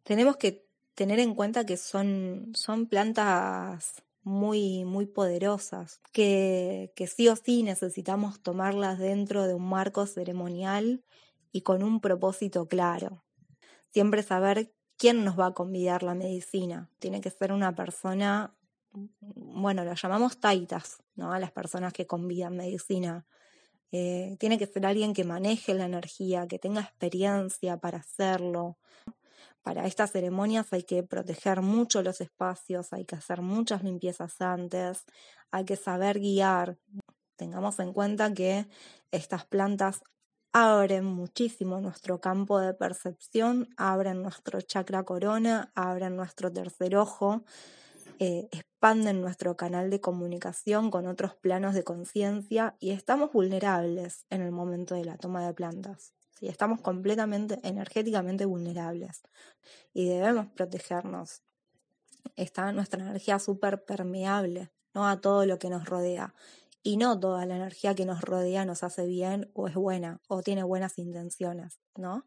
Tenemos 0.03 0.37
que 0.37 0.66
tener 0.94 1.20
en 1.20 1.35
cuenta 1.35 1.64
que 1.64 1.77
son, 1.77 2.53
son 2.55 2.87
plantas 2.87 4.03
muy, 4.25 4.85
muy 4.85 5.07
poderosas, 5.07 6.01
que, 6.12 6.92
que 6.96 7.07
sí 7.07 7.29
o 7.29 7.37
sí 7.37 7.62
necesitamos 7.62 8.42
tomarlas 8.42 8.98
dentro 8.98 9.46
de 9.46 9.55
un 9.55 9.68
marco 9.68 10.07
ceremonial 10.07 11.05
y 11.53 11.62
con 11.62 11.83
un 11.83 12.01
propósito 12.01 12.66
claro 12.66 13.22
siempre 13.92 14.22
saber 14.22 14.72
quién 14.96 15.24
nos 15.24 15.38
va 15.38 15.46
a 15.46 15.55
convidar 15.55 16.02
la 16.02 16.14
medicina. 16.14 16.90
Tiene 16.98 17.20
que 17.20 17.31
ser 17.31 17.52
una 17.52 17.74
persona, 17.74 18.55
bueno, 18.92 19.85
lo 19.85 19.94
llamamos 19.94 20.38
taitas, 20.38 21.02
¿no? 21.14 21.33
A 21.33 21.38
las 21.38 21.52
personas 21.52 21.92
que 21.92 22.07
convidan 22.07 22.57
medicina. 22.57 23.26
Eh, 23.90 24.37
tiene 24.38 24.59
que 24.59 24.66
ser 24.66 24.87
alguien 24.87 25.12
que 25.12 25.24
maneje 25.24 25.74
la 25.74 25.85
energía, 25.85 26.46
que 26.46 26.59
tenga 26.59 26.81
experiencia 26.81 27.76
para 27.76 27.98
hacerlo. 27.98 28.78
Para 29.62 29.87
estas 29.87 30.11
ceremonias 30.11 30.72
hay 30.72 30.83
que 30.83 31.02
proteger 31.02 31.61
mucho 31.61 32.02
los 32.02 32.20
espacios, 32.20 32.92
hay 32.92 33.05
que 33.05 33.16
hacer 33.16 33.42
muchas 33.42 33.85
limpiezas 33.85 34.40
antes, 34.40 35.05
hay 35.50 35.64
que 35.64 35.76
saber 35.76 36.18
guiar. 36.18 36.78
Tengamos 37.37 37.78
en 37.81 37.92
cuenta 37.92 38.33
que 38.33 38.66
estas 39.11 39.44
plantas 39.44 40.02
abren 40.52 41.06
muchísimo 41.06 41.80
nuestro 41.80 42.20
campo 42.20 42.60
de 42.60 42.74
percepción, 42.74 43.68
abren 43.76 44.22
nuestro 44.22 44.60
chakra 44.60 45.02
corona, 45.02 45.72
abren 45.74 46.16
nuestro 46.16 46.52
tercer 46.52 46.96
ojo, 46.96 47.42
eh, 48.18 48.48
expanden 48.52 49.22
nuestro 49.22 49.56
canal 49.56 49.88
de 49.88 50.00
comunicación 50.00 50.90
con 50.90 51.06
otros 51.06 51.34
planos 51.34 51.74
de 51.74 51.84
conciencia 51.84 52.76
y 52.78 52.90
estamos 52.90 53.32
vulnerables 53.32 54.26
en 54.28 54.42
el 54.42 54.52
momento 54.52 54.94
de 54.94 55.06
la 55.06 55.16
toma 55.16 55.46
de 55.46 55.54
plantas. 55.54 56.12
¿sí? 56.38 56.48
Estamos 56.48 56.80
completamente 56.82 57.58
energéticamente 57.62 58.44
vulnerables 58.44 59.22
y 59.94 60.06
debemos 60.08 60.48
protegernos. 60.48 61.42
Está 62.36 62.70
nuestra 62.72 63.02
energía 63.02 63.38
súper 63.38 63.84
permeable 63.84 64.70
¿no? 64.94 65.08
a 65.08 65.20
todo 65.20 65.46
lo 65.46 65.58
que 65.58 65.70
nos 65.70 65.86
rodea 65.86 66.34
y 66.83 66.97
no 66.97 67.18
toda 67.18 67.47
la 67.47 67.57
energía 67.57 67.95
que 67.95 68.05
nos 68.05 68.23
rodea 68.23 68.64
nos 68.64 68.83
hace 68.83 69.07
bien 69.07 69.51
o 69.55 69.68
es 69.68 69.75
buena 69.75 70.21
o 70.29 70.42
tiene 70.42 70.62
buenas 70.62 70.99
intenciones, 70.99 71.79
¿no? 71.97 72.27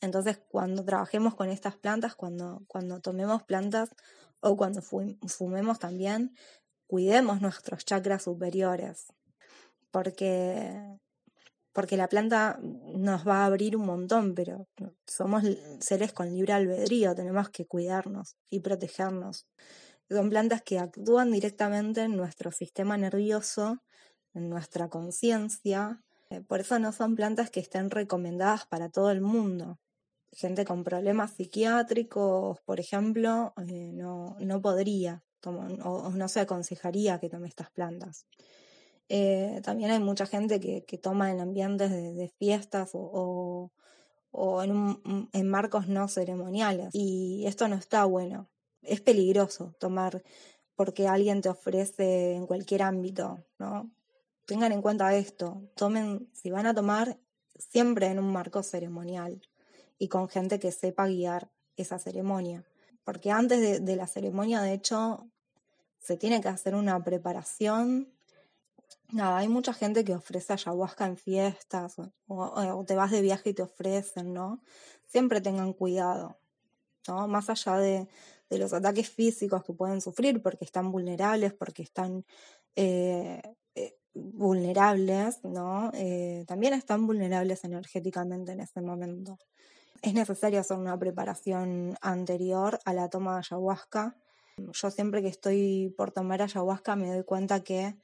Entonces, 0.00 0.38
cuando 0.48 0.84
trabajemos 0.84 1.34
con 1.34 1.48
estas 1.48 1.76
plantas, 1.76 2.14
cuando, 2.14 2.62
cuando 2.68 3.00
tomemos 3.00 3.42
plantas 3.42 3.90
o 4.40 4.56
cuando 4.56 4.82
fumemos 4.82 5.78
también, 5.78 6.34
cuidemos 6.86 7.40
nuestros 7.40 7.84
chakras 7.84 8.24
superiores, 8.24 9.06
porque, 9.90 10.98
porque 11.72 11.96
la 11.96 12.08
planta 12.08 12.58
nos 12.60 13.26
va 13.26 13.42
a 13.42 13.46
abrir 13.46 13.76
un 13.76 13.86
montón, 13.86 14.34
pero 14.34 14.68
somos 15.06 15.44
seres 15.80 16.12
con 16.12 16.30
libre 16.30 16.52
albedrío, 16.52 17.14
tenemos 17.14 17.48
que 17.48 17.66
cuidarnos 17.66 18.36
y 18.50 18.60
protegernos. 18.60 19.46
Son 20.08 20.28
plantas 20.28 20.62
que 20.62 20.78
actúan 20.78 21.32
directamente 21.32 22.02
en 22.02 22.16
nuestro 22.16 22.52
sistema 22.52 22.96
nervioso, 22.96 23.82
en 24.34 24.50
nuestra 24.50 24.88
conciencia. 24.88 26.02
Eh, 26.30 26.42
por 26.42 26.60
eso 26.60 26.78
no 26.78 26.92
son 26.92 27.16
plantas 27.16 27.50
que 27.50 27.60
estén 27.60 27.90
recomendadas 27.90 28.66
para 28.66 28.90
todo 28.90 29.10
el 29.10 29.20
mundo. 29.20 29.78
Gente 30.32 30.64
con 30.64 30.84
problemas 30.84 31.32
psiquiátricos, 31.32 32.60
por 32.62 32.80
ejemplo, 32.80 33.54
eh, 33.66 33.92
no, 33.94 34.36
no 34.40 34.60
podría 34.60 35.22
o, 35.46 36.10
no 36.10 36.28
se 36.28 36.40
aconsejaría 36.40 37.18
que 37.18 37.28
tome 37.28 37.48
estas 37.48 37.70
plantas. 37.70 38.26
Eh, 39.08 39.60
también 39.62 39.90
hay 39.90 40.00
mucha 40.00 40.26
gente 40.26 40.60
que, 40.60 40.84
que 40.84 40.98
toma 40.98 41.30
en 41.30 41.40
ambientes 41.40 41.90
de, 41.90 42.32
fiestas 42.38 42.90
o, 42.94 43.70
o 44.30 44.62
en, 44.62 45.28
en, 45.32 45.48
marcos 45.48 45.88
no 45.88 46.08
ceremoniales. 46.08 46.88
Y 46.92 47.44
esto 47.46 47.68
no 47.68 47.76
está 47.76 48.04
bueno 48.06 48.48
es 48.86 49.00
peligroso 49.00 49.74
tomar 49.78 50.22
porque 50.76 51.06
alguien 51.06 51.40
te 51.40 51.48
ofrece 51.48 52.34
en 52.34 52.46
cualquier 52.46 52.82
ámbito, 52.82 53.44
¿no? 53.58 53.90
Tengan 54.46 54.72
en 54.72 54.82
cuenta 54.82 55.14
esto, 55.14 55.62
tomen, 55.76 56.28
si 56.32 56.50
van 56.50 56.66
a 56.66 56.74
tomar, 56.74 57.18
siempre 57.58 58.08
en 58.08 58.18
un 58.18 58.32
marco 58.32 58.62
ceremonial 58.62 59.40
y 59.98 60.08
con 60.08 60.28
gente 60.28 60.58
que 60.58 60.72
sepa 60.72 61.06
guiar 61.06 61.50
esa 61.76 61.98
ceremonia. 61.98 62.64
Porque 63.04 63.30
antes 63.30 63.84
de, 63.84 63.96
la 63.96 64.06
ceremonia, 64.06 64.60
de 64.62 64.72
hecho, 64.74 65.28
se 65.98 66.16
tiene 66.16 66.40
que 66.40 66.48
hacer 66.48 66.74
una 66.74 67.02
preparación. 67.04 68.12
Nada, 69.12 69.38
hay 69.38 69.48
mucha 69.48 69.72
gente 69.72 70.04
que 70.04 70.14
ofrece 70.14 70.52
ayahuasca 70.52 71.06
en 71.06 71.16
fiestas 71.16 71.96
o 72.26 72.84
te 72.86 72.96
vas 72.96 73.10
de 73.10 73.20
viaje 73.20 73.50
y 73.50 73.54
te 73.54 73.62
ofrecen, 73.62 74.32
¿no? 74.32 74.60
Siempre 75.06 75.40
tengan 75.40 75.74
cuidado, 75.74 76.38
¿no? 77.06 77.28
Más 77.28 77.50
allá 77.50 77.76
de, 77.76 78.08
de 78.50 78.58
los 78.58 78.72
ataques 78.72 79.08
físicos 79.08 79.64
que 79.64 79.72
pueden 79.72 80.00
sufrir 80.00 80.42
porque 80.42 80.64
están 80.64 80.90
vulnerables, 80.92 81.52
porque 81.54 81.82
están 81.82 82.24
eh, 82.76 83.40
eh, 83.74 83.96
vulnerables, 84.14 85.42
¿no? 85.44 85.90
Eh, 85.94 86.44
también 86.46 86.74
están 86.74 87.06
vulnerables 87.06 87.64
energéticamente 87.64 88.52
en 88.52 88.60
ese 88.60 88.80
momento. 88.80 89.38
Es 90.02 90.14
necesario 90.14 90.60
hacer 90.60 90.76
una 90.76 90.98
preparación 90.98 91.96
anterior 92.00 92.78
a 92.84 92.92
la 92.92 93.08
toma 93.08 93.34
de 93.34 93.38
ayahuasca. 93.38 94.16
Yo 94.58 94.90
siempre 94.90 95.22
que 95.22 95.28
estoy 95.28 95.94
por 95.96 96.12
tomar 96.12 96.42
ayahuasca 96.42 96.94
me 96.94 97.12
doy 97.12 97.24
cuenta 97.24 97.64
que 97.64 97.96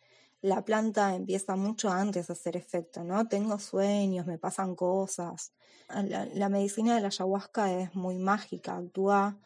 la 0.42 0.64
planta 0.64 1.14
empieza 1.14 1.55
mucho 1.55 1.90
antes 1.90 2.29
de 2.29 2.33
hacer 2.33 2.57
efecto, 2.57 3.05
¿no? 3.05 3.29
Tengo 3.29 3.59
sueños, 3.59 4.26
me 4.26 4.38
pasan 4.38 4.74
cosas. 4.74 5.53
La, 5.88 6.24
la 6.24 6.48
medicina 6.48 6.94
de 6.94 7.03
la 7.03 7.09
ayahuasca 7.09 7.72
es 7.79 7.94
muy 7.94 8.16
mágica, 8.16 8.76
actúa 8.76 9.38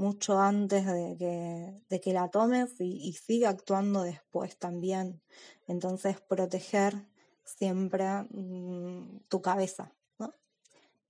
mucho 0.00 0.40
antes 0.40 0.86
de 0.86 1.16
que, 1.18 1.80
de 1.88 2.00
que 2.00 2.12
la 2.12 2.28
tomes 2.28 2.80
y, 2.80 3.12
sigue 3.12 3.46
actuando 3.46 4.02
después 4.02 4.58
también. 4.58 5.20
Entonces, 5.68 6.20
proteger 6.20 7.06
siempre 7.44 8.22
mm, 8.30 9.20
tu 9.28 9.40
cabeza. 9.42 9.92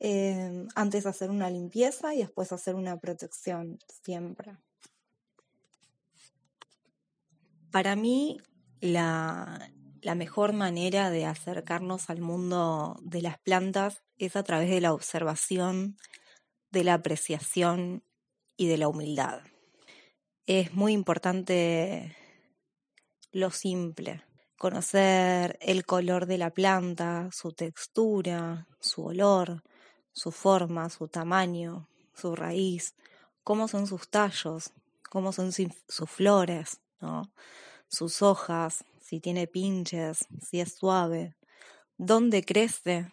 Eh, 0.03 0.67
antes 0.75 1.05
hacer 1.05 1.31
una 1.31 1.51
limpieza 1.51 2.15
y 2.15 2.19
después 2.19 2.53
hacer 2.53 2.75
una 2.75 2.99
protección, 2.99 3.79
siempre. 4.03 4.57
Para 7.71 7.97
mí, 7.97 8.39
la, 8.81 9.71
la 10.01 10.15
mejor 10.15 10.55
manera 10.55 11.11
de 11.11 11.27
acercarnos 11.27 12.09
al 12.09 12.23
mundo 12.23 12.99
de 13.03 13.21
las 13.21 13.39
plantas 13.39 14.03
es 14.17 14.37
a 14.37 14.43
través 14.43 14.71
de 14.71 14.81
la 14.81 14.95
observación, 14.95 15.99
de 16.71 16.85
la 16.85 16.95
apreciación 16.95 18.03
y 18.61 18.67
de 18.67 18.77
la 18.77 18.89
humildad. 18.89 19.41
Es 20.45 20.75
muy 20.75 20.93
importante 20.93 22.15
lo 23.33 23.51
simple, 23.51 24.23
conocer 24.59 25.59
el 25.63 25.87
color 25.87 26.27
de 26.27 26.37
la 26.37 26.51
planta, 26.51 27.31
su 27.33 27.53
textura, 27.53 28.69
su 28.79 29.07
olor, 29.07 29.63
su 30.13 30.31
forma, 30.31 30.91
su 30.91 31.09
tamaño, 31.09 31.89
su 32.13 32.37
raíz, 32.37 32.95
cómo 33.45 33.67
son 33.67 33.87
sus 33.87 34.11
tallos, 34.11 34.75
cómo 35.09 35.33
son 35.33 35.53
sus 35.53 36.11
flores, 36.11 36.83
¿no? 37.01 37.33
sus 37.89 38.21
hojas, 38.21 38.85
si 39.01 39.21
tiene 39.21 39.47
pinches, 39.47 40.27
si 40.47 40.61
es 40.61 40.75
suave, 40.75 41.35
dónde 41.97 42.45
crece 42.45 43.09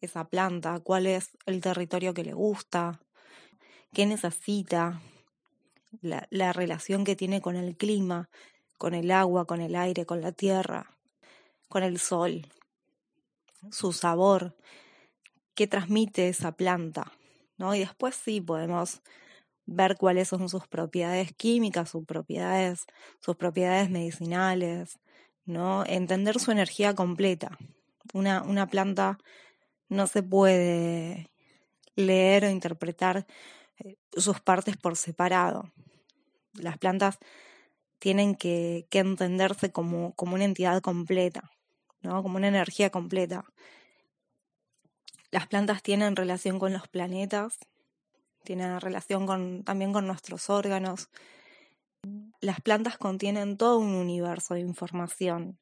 esa 0.00 0.28
planta, 0.28 0.78
cuál 0.78 1.08
es 1.08 1.30
el 1.46 1.60
territorio 1.60 2.14
que 2.14 2.22
le 2.22 2.34
gusta, 2.34 3.00
qué 3.94 4.06
necesita, 4.06 5.00
la, 6.02 6.26
la 6.30 6.52
relación 6.52 7.04
que 7.04 7.16
tiene 7.16 7.40
con 7.40 7.56
el 7.56 7.76
clima, 7.76 8.28
con 8.76 8.94
el 8.94 9.10
agua, 9.10 9.46
con 9.46 9.60
el 9.60 9.76
aire, 9.76 10.04
con 10.04 10.20
la 10.20 10.32
tierra, 10.32 10.96
con 11.68 11.82
el 11.82 11.98
sol, 11.98 12.46
su 13.70 13.92
sabor, 13.92 14.56
qué 15.54 15.66
transmite 15.66 16.28
esa 16.28 16.52
planta, 16.52 17.12
¿no? 17.56 17.74
Y 17.74 17.80
después 17.80 18.14
sí 18.14 18.40
podemos 18.40 19.00
ver 19.66 19.96
cuáles 19.96 20.28
son 20.28 20.48
sus 20.48 20.66
propiedades 20.66 21.32
químicas, 21.32 21.90
sus 21.90 22.04
propiedades, 22.04 22.86
sus 23.20 23.36
propiedades 23.36 23.90
medicinales, 23.90 24.98
¿no? 25.44 25.84
Entender 25.86 26.38
su 26.38 26.50
energía 26.50 26.94
completa. 26.94 27.58
Una, 28.12 28.66
planta 28.68 29.18
no 29.88 30.06
se 30.06 30.22
puede 30.22 31.30
leer 31.96 32.44
o 32.44 32.50
interpretar 32.50 33.26
sus 34.12 34.40
partes 34.40 34.76
por 34.76 34.96
separado. 34.96 35.72
Las 36.54 36.78
plantas 36.78 37.18
tienen 37.98 38.34
que, 38.34 38.86
que 38.90 38.98
entenderse 38.98 39.72
como, 39.72 40.14
como, 40.14 40.34
una 40.34 40.44
entidad 40.44 40.80
completa, 40.82 41.50
¿no? 42.02 42.22
como 42.22 42.36
una 42.36 42.48
energía 42.48 42.90
completa. 42.90 43.44
Las 45.30 45.46
plantas 45.46 45.82
tienen 45.82 46.14
relación 46.14 46.58
con 46.58 46.72
los 46.72 46.86
planetas, 46.86 47.58
tienen 48.44 48.80
relación 48.80 49.26
con, 49.26 49.64
también 49.64 49.92
con 49.92 50.06
nuestros 50.06 50.50
órganos. 50.50 51.08
Las 52.40 52.60
plantas 52.60 52.98
contienen 52.98 53.56
todo 53.56 53.78
un 53.78 53.94
universo 53.94 54.54
de 54.54 54.60
información 54.60 55.58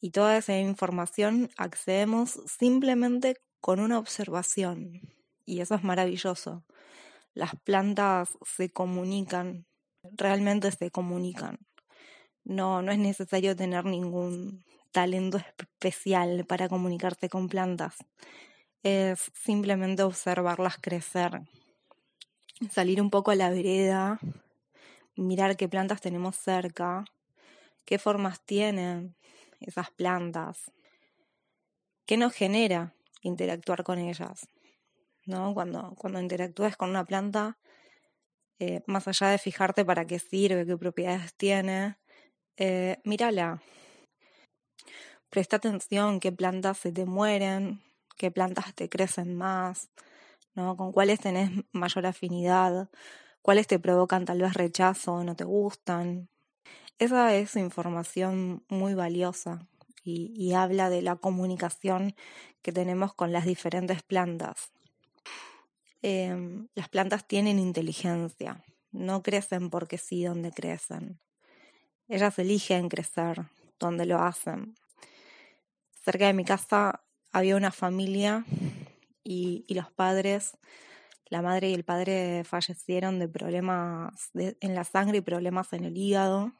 y 0.00 0.10
toda 0.10 0.36
esa 0.36 0.58
información 0.58 1.50
accedemos 1.56 2.40
simplemente 2.46 3.36
con 3.60 3.80
una 3.80 3.98
observación 3.98 5.00
y 5.46 5.60
eso 5.60 5.74
es 5.74 5.84
maravilloso. 5.84 6.64
Las 7.34 7.56
plantas 7.56 8.38
se 8.44 8.70
comunican, 8.70 9.66
realmente 10.02 10.70
se 10.70 10.90
comunican. 10.90 11.58
No, 12.44 12.80
no 12.82 12.92
es 12.92 12.98
necesario 12.98 13.56
tener 13.56 13.84
ningún 13.84 14.64
talento 14.92 15.38
especial 15.38 16.44
para 16.46 16.68
comunicarse 16.68 17.28
con 17.28 17.48
plantas. 17.48 17.96
Es 18.82 19.32
simplemente 19.34 20.04
observarlas 20.04 20.76
crecer, 20.80 21.40
salir 22.70 23.02
un 23.02 23.10
poco 23.10 23.32
a 23.32 23.34
la 23.34 23.50
vereda, 23.50 24.20
mirar 25.16 25.56
qué 25.56 25.68
plantas 25.68 26.00
tenemos 26.00 26.36
cerca, 26.36 27.04
qué 27.84 27.98
formas 27.98 28.40
tienen 28.44 29.16
esas 29.60 29.90
plantas, 29.90 30.70
qué 32.06 32.16
nos 32.16 32.32
genera 32.32 32.94
interactuar 33.22 33.82
con 33.82 33.98
ellas. 33.98 34.46
¿No? 35.26 35.54
Cuando, 35.54 35.94
cuando 35.98 36.20
interactúas 36.20 36.76
con 36.76 36.90
una 36.90 37.04
planta, 37.04 37.58
eh, 38.58 38.82
más 38.86 39.08
allá 39.08 39.28
de 39.28 39.38
fijarte 39.38 39.84
para 39.84 40.06
qué 40.06 40.18
sirve, 40.18 40.66
qué 40.66 40.76
propiedades 40.76 41.34
tiene, 41.34 41.98
eh, 42.56 42.98
mírala. 43.04 43.62
Presta 45.30 45.56
atención 45.56 46.20
qué 46.20 46.32
plantas 46.32 46.78
se 46.78 46.92
te 46.92 47.06
mueren, 47.06 47.82
qué 48.16 48.30
plantas 48.30 48.74
te 48.74 48.88
crecen 48.88 49.34
más, 49.36 49.90
¿no? 50.54 50.76
Con 50.76 50.92
cuáles 50.92 51.20
tenés 51.20 51.50
mayor 51.72 52.06
afinidad, 52.06 52.90
cuáles 53.42 53.66
te 53.66 53.78
provocan 53.80 54.24
tal 54.24 54.40
vez 54.42 54.54
rechazo 54.54 55.24
no 55.24 55.36
te 55.36 55.44
gustan. 55.44 56.28
Esa 56.98 57.34
es 57.34 57.56
información 57.56 58.64
muy 58.68 58.94
valiosa 58.94 59.68
y 60.04 60.52
habla 60.52 60.90
de 60.90 61.02
la 61.02 61.16
comunicación 61.16 62.14
que 62.62 62.72
tenemos 62.72 63.14
con 63.14 63.32
las 63.32 63.46
diferentes 63.46 64.02
plantas. 64.02 64.72
Eh, 66.06 66.66
las 66.74 66.90
plantas 66.90 67.26
tienen 67.26 67.58
inteligencia, 67.58 68.62
no 68.92 69.22
crecen 69.22 69.70
porque 69.70 69.96
sí 69.96 70.22
donde 70.22 70.52
crecen. 70.52 71.18
Ellas 72.08 72.38
eligen 72.38 72.90
crecer 72.90 73.46
donde 73.78 74.04
lo 74.04 74.18
hacen. 74.18 74.74
Cerca 76.04 76.26
de 76.26 76.34
mi 76.34 76.44
casa 76.44 77.02
había 77.32 77.56
una 77.56 77.70
familia 77.70 78.44
y, 79.22 79.64
los 79.70 79.90
padres, 79.92 80.58
la 81.30 81.40
madre 81.40 81.70
y 81.70 81.72
el 81.74 81.84
padre 81.84 82.44
fallecieron 82.44 83.18
de 83.18 83.26
problemas 83.26 84.30
en 84.34 84.74
la 84.74 84.84
sangre 84.84 85.16
y 85.16 85.22
problemas 85.22 85.72
en 85.72 85.84
el 85.84 85.96
hígado. 85.96 86.52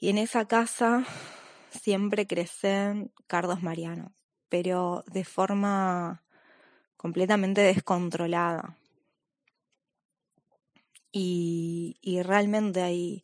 Y 0.00 0.08
en 0.08 0.18
esa 0.18 0.46
casa 0.46 1.04
siempre 1.70 2.26
crecen 2.26 3.12
cardos 3.28 3.62
marianos, 3.62 4.10
pero 4.48 5.04
de 5.06 5.24
forma 5.24 6.24
completamente 7.00 7.62
descontrolada. 7.62 8.76
Y, 11.10 11.96
y 12.02 12.20
realmente 12.20 12.82
hay, 12.82 13.22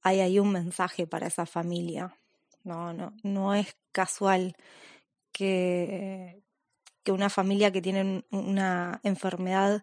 hay 0.00 0.20
ahí 0.20 0.38
un 0.38 0.50
mensaje 0.50 1.06
para 1.06 1.26
esa 1.26 1.44
familia. 1.44 2.16
No, 2.64 2.94
no, 2.94 3.12
no 3.22 3.54
es 3.54 3.76
casual 3.92 4.56
que, 5.30 6.42
que 7.02 7.12
una 7.12 7.28
familia 7.28 7.70
que 7.70 7.82
tiene 7.82 8.24
una 8.30 8.98
enfermedad 9.02 9.82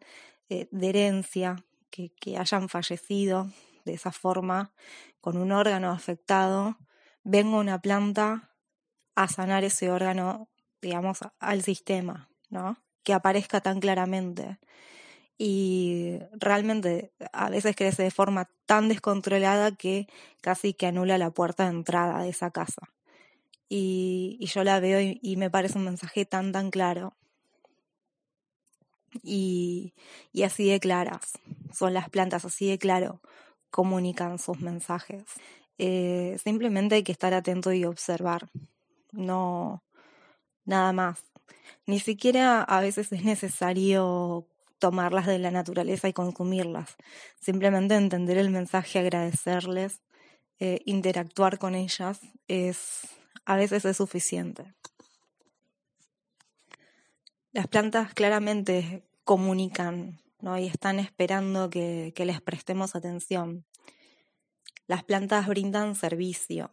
eh, 0.49 0.67
de 0.71 0.89
herencia, 0.89 1.63
que, 1.91 2.09
que 2.15 2.39
hayan 2.39 2.67
fallecido 2.67 3.51
de 3.85 3.93
esa 3.93 4.11
forma, 4.11 4.73
con 5.21 5.37
un 5.37 5.51
órgano 5.51 5.91
afectado, 5.91 6.79
venga 7.23 7.57
una 7.57 7.79
planta 7.79 8.55
a 9.13 9.27
sanar 9.27 9.63
ese 9.63 9.91
órgano, 9.91 10.49
digamos, 10.81 11.19
al 11.37 11.61
sistema, 11.61 12.27
¿no? 12.49 12.83
Que 13.05 13.13
aparezca 13.13 13.61
tan 13.61 13.79
claramente. 13.79 14.57
Y 15.37 16.19
realmente 16.33 17.13
a 17.31 17.49
veces 17.49 17.77
crece 17.77 18.03
de 18.03 18.11
forma 18.11 18.49
tan 18.65 18.89
descontrolada 18.89 19.71
que 19.71 20.07
casi 20.41 20.73
que 20.73 20.87
anula 20.87 21.17
la 21.17 21.31
puerta 21.31 21.63
de 21.63 21.69
entrada 21.71 22.21
de 22.21 22.29
esa 22.29 22.51
casa 22.51 22.89
y, 23.69 24.45
yo 24.53 24.63
la 24.63 24.79
veo 24.79 24.99
y, 25.01 25.35
me 25.37 25.49
parece 25.49 25.77
un 25.77 25.85
mensaje 25.85 26.25
tan, 26.25 26.51
tan 26.51 26.71
claro. 26.71 27.13
Y, 29.23 29.93
y 30.33 30.43
así 30.43 30.69
de 30.69 30.79
claras 30.79 31.39
son 31.73 31.93
las 31.93 32.09
plantas, 32.09 32.45
así 32.45 32.67
de 32.69 32.77
claro 32.77 33.21
comunican 33.69 34.39
sus 34.39 34.59
mensajes. 34.61 35.23
Eh, 35.77 36.37
simplemente 36.41 36.95
hay 36.95 37.03
que 37.03 37.11
estar 37.11 37.33
atento 37.33 37.73
y 37.73 37.85
observar, 37.85 38.49
no 39.11 39.83
nada 40.65 40.93
más. 40.93 41.23
Ni 41.85 41.99
siquiera 41.99 42.63
a 42.63 42.81
veces 42.81 43.11
es 43.11 43.23
necesario 43.23 44.47
tomarlas 44.79 45.25
de 45.25 45.39
la 45.39 45.51
naturaleza 45.51 46.07
y 46.07 46.13
consumirlas. 46.13 46.95
Simplemente 47.39 47.95
entender 47.95 48.37
el 48.37 48.49
mensaje, 48.49 48.99
agradecerles, 48.99 50.01
eh, 50.59 50.79
interactuar 50.85 51.57
con 51.59 51.75
ellas 51.75 52.19
es 52.47 53.07
a 53.45 53.55
veces 53.55 53.85
es 53.85 53.97
suficiente. 53.97 54.73
Las 57.51 57.67
plantas 57.67 58.13
claramente 58.13 59.03
comunican 59.23 60.19
¿no? 60.41 60.57
y 60.57 60.65
están 60.65 60.99
esperando 60.99 61.69
que, 61.69 62.13
que 62.15 62.25
les 62.25 62.41
prestemos 62.41 62.95
atención. 62.95 63.65
Las 64.87 65.03
plantas 65.03 65.47
brindan 65.47 65.95
servicio. 65.95 66.71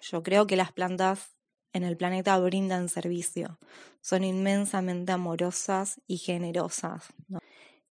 Yo 0.00 0.22
creo 0.22 0.46
que 0.46 0.56
las 0.56 0.72
plantas 0.72 1.34
en 1.74 1.82
el 1.82 1.98
planeta 1.98 2.38
brindan 2.38 2.88
servicio. 2.88 3.58
Son 4.00 4.24
inmensamente 4.24 5.12
amorosas 5.12 6.00
y 6.06 6.16
generosas. 6.16 7.04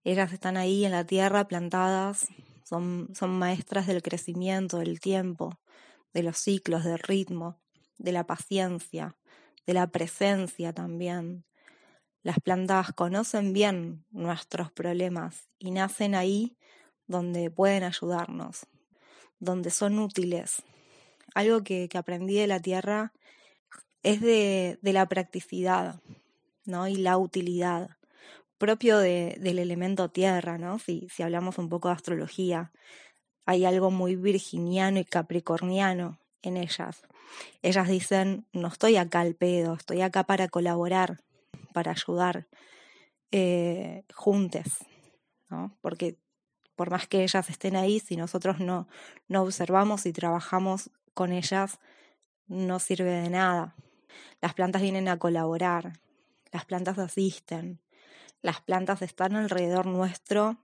Ellas 0.03 0.33
están 0.33 0.57
ahí 0.57 0.83
en 0.85 0.91
la 0.91 1.05
tierra 1.05 1.47
plantadas, 1.47 2.27
son, 2.63 3.09
maestras 3.29 3.85
del 3.85 4.01
crecimiento, 4.01 4.79
del 4.79 4.99
tiempo, 4.99 5.59
de 6.13 6.23
los 6.23 6.39
ciclos, 6.39 6.83
del 6.83 6.97
ritmo 6.97 7.59
de 7.97 8.11
la 8.11 8.25
paciencia, 8.25 9.17
de 9.65 9.73
la 9.73 9.87
presencia 9.87 10.73
también. 10.73 11.45
Las 12.21 12.39
plantas 12.39 12.93
conocen 12.93 13.53
bien 13.53 14.05
nuestros 14.11 14.71
problemas 14.71 15.49
y 15.57 15.71
nacen 15.71 16.15
ahí 16.15 16.57
donde 17.07 17.51
pueden 17.51 17.83
ayudarnos, 17.83 18.67
donde 19.39 19.69
son 19.71 19.99
útiles. 19.99 20.63
Algo 21.33 21.63
que, 21.63 21.89
aprendí 21.95 22.35
de 22.35 22.47
la 22.47 22.59
tierra 22.59 23.13
es 24.03 24.21
de, 24.21 24.77
la 24.81 25.07
practicidad 25.07 26.01
¿no? 26.65 26.87
y 26.87 26.95
la 26.95 27.17
utilidad 27.17 27.97
propio 28.57 28.99
del 28.99 29.59
elemento 29.59 30.09
tierra, 30.09 30.57
¿no? 30.57 30.79
Si, 30.79 31.07
si 31.13 31.21
hablamos 31.21 31.57
un 31.57 31.67
poco 31.67 31.89
de 31.89 31.95
astrología, 31.95 32.71
hay 33.45 33.65
algo 33.65 33.91
muy 33.91 34.15
virginiano 34.15 34.99
y 34.99 35.05
capricorniano 35.05 36.19
en 36.41 36.55
ellas. 36.57 37.01
Ellas 37.61 37.87
dicen, 37.87 38.45
no 38.53 38.69
estoy 38.69 38.95
acá 38.95 39.21
al 39.21 39.35
pedo, 39.35 39.73
estoy 39.73 40.01
acá 40.01 40.23
para 40.23 40.47
colaborar, 40.47 41.23
para 41.73 41.91
ayudar 41.91 42.47
eh, 43.31 44.03
juntes, 44.13 44.77
¿no? 45.49 45.75
Porque 45.81 46.17
por 46.75 46.89
más 46.89 47.07
que 47.07 47.23
ellas 47.23 47.49
estén 47.49 47.75
ahí, 47.75 47.99
si 47.99 48.15
nosotros 48.15 48.59
no, 48.59 48.87
no 49.27 49.41
observamos 49.41 50.05
y 50.05 50.13
trabajamos 50.13 50.89
con 51.13 51.31
ellas, 51.31 51.79
no 52.47 52.79
sirve 52.79 53.11
de 53.11 53.29
nada. 53.29 53.75
Las 54.41 54.53
plantas 54.53 54.81
vienen 54.81 55.07
a 55.07 55.17
colaborar, 55.17 55.99
las 56.51 56.65
plantas 56.65 56.99
asisten, 56.99 57.79
las 58.41 58.61
plantas 58.61 59.01
están 59.01 59.35
alrededor 59.35 59.85
nuestro 59.85 60.57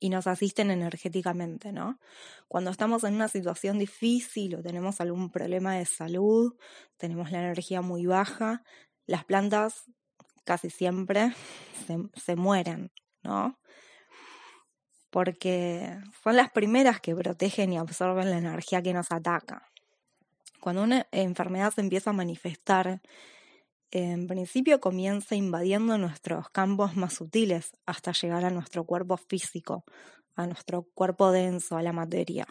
y 0.00 0.10
nos 0.10 0.26
asisten 0.26 0.70
energéticamente, 0.70 1.72
¿no? 1.72 1.98
Cuando 2.48 2.70
estamos 2.70 3.04
en 3.04 3.14
una 3.14 3.28
situación 3.28 3.78
difícil 3.78 4.56
o 4.56 4.62
tenemos 4.62 5.00
algún 5.00 5.30
problema 5.30 5.74
de 5.74 5.86
salud, 5.86 6.54
tenemos 6.96 7.30
la 7.30 7.38
energía 7.38 7.82
muy 7.82 8.06
baja, 8.06 8.62
las 9.06 9.24
plantas 9.24 9.84
casi 10.44 10.70
siempre 10.70 11.34
se, 12.16 12.36
mueren, 12.36 12.92
¿no? 13.22 13.58
porque 15.10 15.98
son 16.22 16.36
las 16.36 16.50
primeras 16.50 17.00
que 17.00 17.14
protegen 17.14 17.72
y 17.72 17.78
absorben 17.78 18.30
la 18.30 18.36
energía 18.36 18.82
que 18.82 18.92
nos 18.92 19.12
ataca. 19.12 19.70
Cuando 20.60 20.82
una 20.82 21.06
enfermedad 21.12 21.72
se 21.72 21.80
empieza 21.80 22.10
a 22.10 22.12
manifestar, 22.12 23.00
en 23.90 24.26
principio 24.26 24.80
comienza 24.80 25.34
invadiendo 25.34 25.96
nuestros 25.98 26.50
campos 26.50 26.96
más 26.96 27.14
sutiles 27.14 27.72
hasta 27.86 28.12
llegar 28.12 28.44
a 28.44 28.50
nuestro 28.50 28.84
cuerpo 28.84 29.16
físico, 29.16 29.84
a 30.34 30.46
nuestro 30.46 30.82
cuerpo 30.94 31.30
denso, 31.30 31.76
a 31.76 31.82
la 31.82 31.92
materia. 31.92 32.46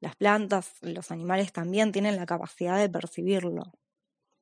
Las 0.00 0.16
plantas, 0.16 0.74
los 0.80 1.10
animales 1.10 1.52
también 1.52 1.92
tienen 1.92 2.16
la 2.16 2.26
capacidad 2.26 2.78
de 2.78 2.88
percibirlo. 2.88 3.72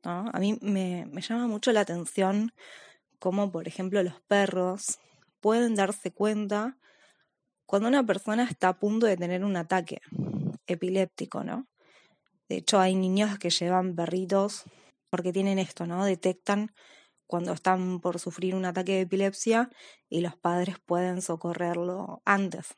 A 0.02 0.38
mí 0.40 0.58
me, 0.62 1.06
llama 1.20 1.46
mucho 1.46 1.72
la 1.72 1.80
atención 1.80 2.52
cómo, 3.18 3.52
por 3.52 3.68
ejemplo, 3.68 4.02
los 4.02 4.20
perros 4.22 4.98
pueden 5.40 5.74
darse 5.74 6.12
cuenta 6.12 6.78
cuando 7.66 7.88
una 7.88 8.04
persona 8.04 8.44
está 8.44 8.68
a 8.68 8.78
punto 8.78 9.06
de 9.06 9.16
tener 9.16 9.44
un 9.44 9.56
ataque 9.56 10.00
epiléptico, 10.66 11.44
¿no? 11.44 11.68
De 12.50 12.56
hecho, 12.56 12.80
hay 12.80 12.96
niños 12.96 13.38
que 13.38 13.48
llevan 13.48 13.94
perritos 13.94 14.64
porque 15.08 15.32
tienen 15.32 15.60
esto, 15.60 15.86
¿no? 15.86 16.04
Detectan 16.04 16.74
cuando 17.28 17.52
están 17.52 18.00
por 18.00 18.18
sufrir 18.18 18.56
un 18.56 18.64
ataque 18.64 18.94
de 18.94 19.00
epilepsia 19.02 19.70
y 20.08 20.20
los 20.20 20.36
padres 20.36 20.80
pueden 20.84 21.22
socorrerlo 21.22 22.22
antes. 22.24 22.76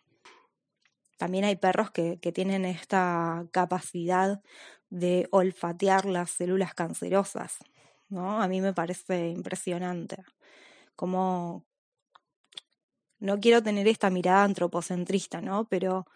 También 1.17 1.47
hay 1.47 1.57
perros 1.57 1.91
que, 1.91 2.21
que 2.21 2.33
tienen 2.33 2.67
esta 2.67 3.47
capacidad 3.51 4.43
de 4.91 5.27
olfatear 5.31 6.05
las 6.05 6.31
células 6.33 6.75
cancerosas, 6.75 7.57
¿no? 8.11 8.43
A 8.43 8.49
mí 8.49 8.61
me 8.61 8.75
parece 8.75 9.31
impresionante 9.31 10.23
cómo 10.97 11.65
no 13.21 13.41
quiero 13.41 13.63
tener 13.63 13.89
esta 13.89 14.11
mirada 14.11 14.45
antropocentrista, 14.45 15.41
¿no? 15.41 15.67
Pero 15.71 16.07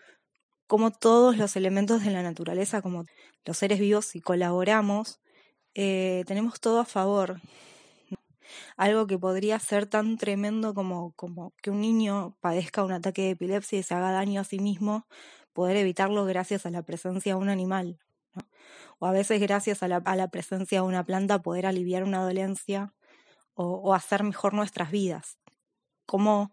como 0.67 0.91
todos 0.91 1.37
los 1.37 1.57
elementos 1.57 2.05
de 2.05 2.11
la 2.11 2.23
naturaleza, 2.23 2.83
como 2.83 3.05
los 3.45 3.59
seres 3.59 3.79
vivos, 3.79 4.07
si 4.07 4.21
colaboramos, 4.21 5.21
eh, 5.75 6.25
tenemos 6.27 6.61
todo 6.61 6.81
a 6.81 6.85
favor. 6.85 7.41
Algo 8.77 9.07
que 9.07 9.19
podría 9.19 9.59
ser 9.59 9.87
tan 9.87 10.19
tremendo 10.19 10.75
como, 10.75 11.13
como 11.13 11.53
que 11.63 11.71
un 11.71 11.81
niño 11.81 12.37
padezca 12.41 12.85
un 12.85 12.93
ataque 12.93 13.23
de 13.23 13.31
epilepsia 13.31 13.79
y 13.79 13.83
se 13.83 13.95
haga 13.95 14.13
daño 14.13 14.41
a 14.41 14.45
sí 14.45 14.59
mismo, 14.59 15.07
poder 15.53 15.77
evitarlo 15.77 16.25
gracias 16.25 16.67
a 16.67 16.71
la 16.71 16.83
presencia 16.83 17.35
de 17.35 17.41
un 17.41 17.49
animal. 17.49 17.99
O 18.99 19.07
a 19.07 19.13
veces 19.13 19.41
gracias 19.41 19.83
a 19.83 19.89
la, 19.89 19.97
a 19.99 20.17
la, 20.17 20.29
presencia 20.29 20.81
de 20.81 20.87
una 20.87 21.05
planta 21.05 21.43
poder 21.43 21.67
aliviar 21.67 22.05
una 22.05 22.23
dolencia 22.23 22.95
o, 23.55 23.65
o 23.67 23.95
hacer 23.95 24.23
mejor 24.23 24.55
nuestras 24.55 24.91
vidas. 24.91 25.39
Como 26.07 26.53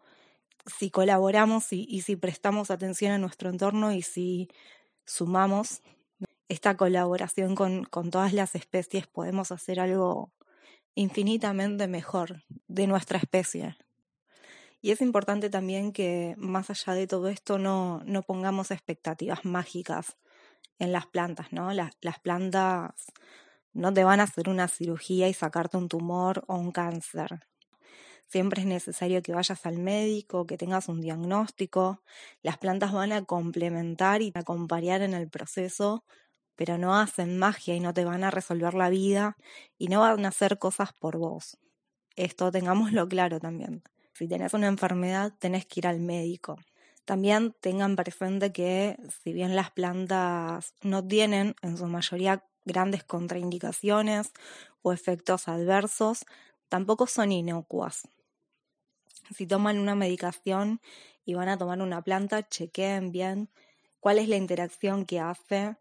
si 0.65 0.89
colaboramos 0.89 1.71
y, 1.71 2.01
si 2.01 2.15
prestamos 2.15 2.71
atención 2.71 3.11
a 3.11 3.17
nuestro 3.17 3.49
entorno 3.49 3.91
y 3.91 4.01
si 4.01 4.49
sumamos 5.05 5.81
esta 6.47 6.77
colaboración 6.77 7.55
con, 7.55 7.83
con 7.85 8.11
todas 8.11 8.33
las 8.33 8.55
especies, 8.55 9.07
podemos 9.07 9.51
hacer 9.51 9.79
algo 9.79 10.31
infinitamente 10.95 11.87
mejor 11.87 12.43
de 12.67 12.87
nuestra 12.87 13.17
especie. 13.17 13.75
Y 14.81 14.91
es 14.91 15.01
importante 15.01 15.49
también 15.49 15.93
que 15.93 16.35
más 16.37 16.69
allá 16.69 16.93
de 16.93 17.07
todo 17.07 17.29
esto 17.29 17.57
no, 17.57 18.01
no 18.05 18.21
pongamos 18.21 18.69
expectativas 18.69 19.45
mágicas 19.45 20.17
en 20.77 20.91
las 20.91 21.07
plantas, 21.07 21.53
¿no? 21.53 21.71
Las, 21.71 21.93
las 22.01 22.19
plantas 22.19 22.91
no 23.71 23.93
te 23.93 24.03
van 24.03 24.19
a 24.19 24.23
hacer 24.23 24.49
una 24.49 24.67
cirugía 24.67 25.29
y 25.29 25.33
sacarte 25.33 25.77
un 25.77 25.87
tumor 25.87 26.43
o 26.47 26.55
un 26.55 26.71
cáncer. 26.71 27.47
Siempre 28.33 28.61
es 28.61 28.67
necesario 28.67 29.21
que 29.21 29.31
vayas 29.31 29.63
al 29.67 29.77
médico, 29.77 30.47
que 30.47 30.57
tengas 30.57 30.89
un 30.89 31.01
diagnóstico. 31.01 32.01
Las 32.41 32.57
plantas 32.57 32.91
van 32.91 33.11
a 33.11 33.23
complementar 33.25 34.23
y 34.23 34.31
acompañar 34.33 35.03
en 35.03 35.13
el 35.13 35.29
proceso, 35.29 36.03
pero 36.55 36.79
no 36.79 36.99
hacen 36.99 37.37
magia 37.37 37.75
y 37.75 37.79
no 37.79 37.93
te 37.93 38.05
van 38.05 38.23
a 38.23 38.31
resolver 38.31 38.73
la 38.73 38.89
vida 38.89 39.37
y 39.77 39.87
no 39.87 39.99
van 39.99 40.25
a 40.25 40.29
hacer 40.29 40.57
cosas 40.57 40.93
por 40.93 41.19
vos. 41.19 41.59
Esto 42.15 42.51
tengámoslo 42.51 43.07
claro 43.07 43.39
también. 43.39 43.83
Si 44.13 44.27
tenés 44.27 44.55
una 44.55 44.65
enfermedad, 44.65 45.31
tenés 45.37 45.67
que 45.67 45.81
ir 45.81 45.85
al 45.85 45.99
médico. 45.99 46.57
También 47.05 47.53
tengan 47.61 47.95
presente 47.95 48.51
que 48.51 48.97
si 49.21 49.31
bien 49.31 49.55
las 49.55 49.69
plantas 49.69 50.73
no 50.81 51.07
tienen 51.07 51.53
en 51.61 51.77
su 51.77 51.85
mayoría 51.85 52.43
grandes 52.65 53.03
contraindicaciones 53.03 54.31
o 54.81 54.91
efectos 54.91 55.47
adversos, 55.47 56.25
tampoco 56.67 57.05
son 57.05 57.31
inocuas 57.31 58.07
si 59.35 59.47
toman 59.47 59.79
una 59.79 59.95
medicación 59.95 60.81
y 61.25 61.33
van 61.33 61.49
a 61.49 61.57
tomar 61.57 61.81
una 61.81 62.01
planta, 62.01 62.47
chequeen 62.47 63.11
bien 63.11 63.49
cuál 63.99 64.19
es 64.19 64.27
la 64.27 64.35
interacción 64.35 65.05
que 65.05 65.19
hace 65.19 65.77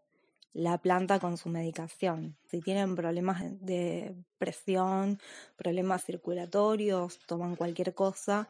la 0.53 0.77
planta 0.77 1.19
con 1.19 1.37
su 1.37 1.49
medicación. 1.49 2.37
Si 2.47 2.61
tienen 2.61 2.95
problemas 2.95 3.41
de 3.59 4.15
presión, 4.37 5.19
problemas 5.55 6.05
circulatorios, 6.05 7.19
toman 7.25 7.55
cualquier 7.55 7.93
cosa, 7.93 8.49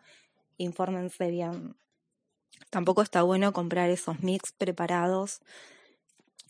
infórmense 0.57 1.31
bien. 1.31 1.75
Tampoco 2.69 3.01
está 3.01 3.23
bueno 3.23 3.53
comprar 3.53 3.89
esos 3.89 4.21
mix 4.21 4.51
preparados 4.51 5.41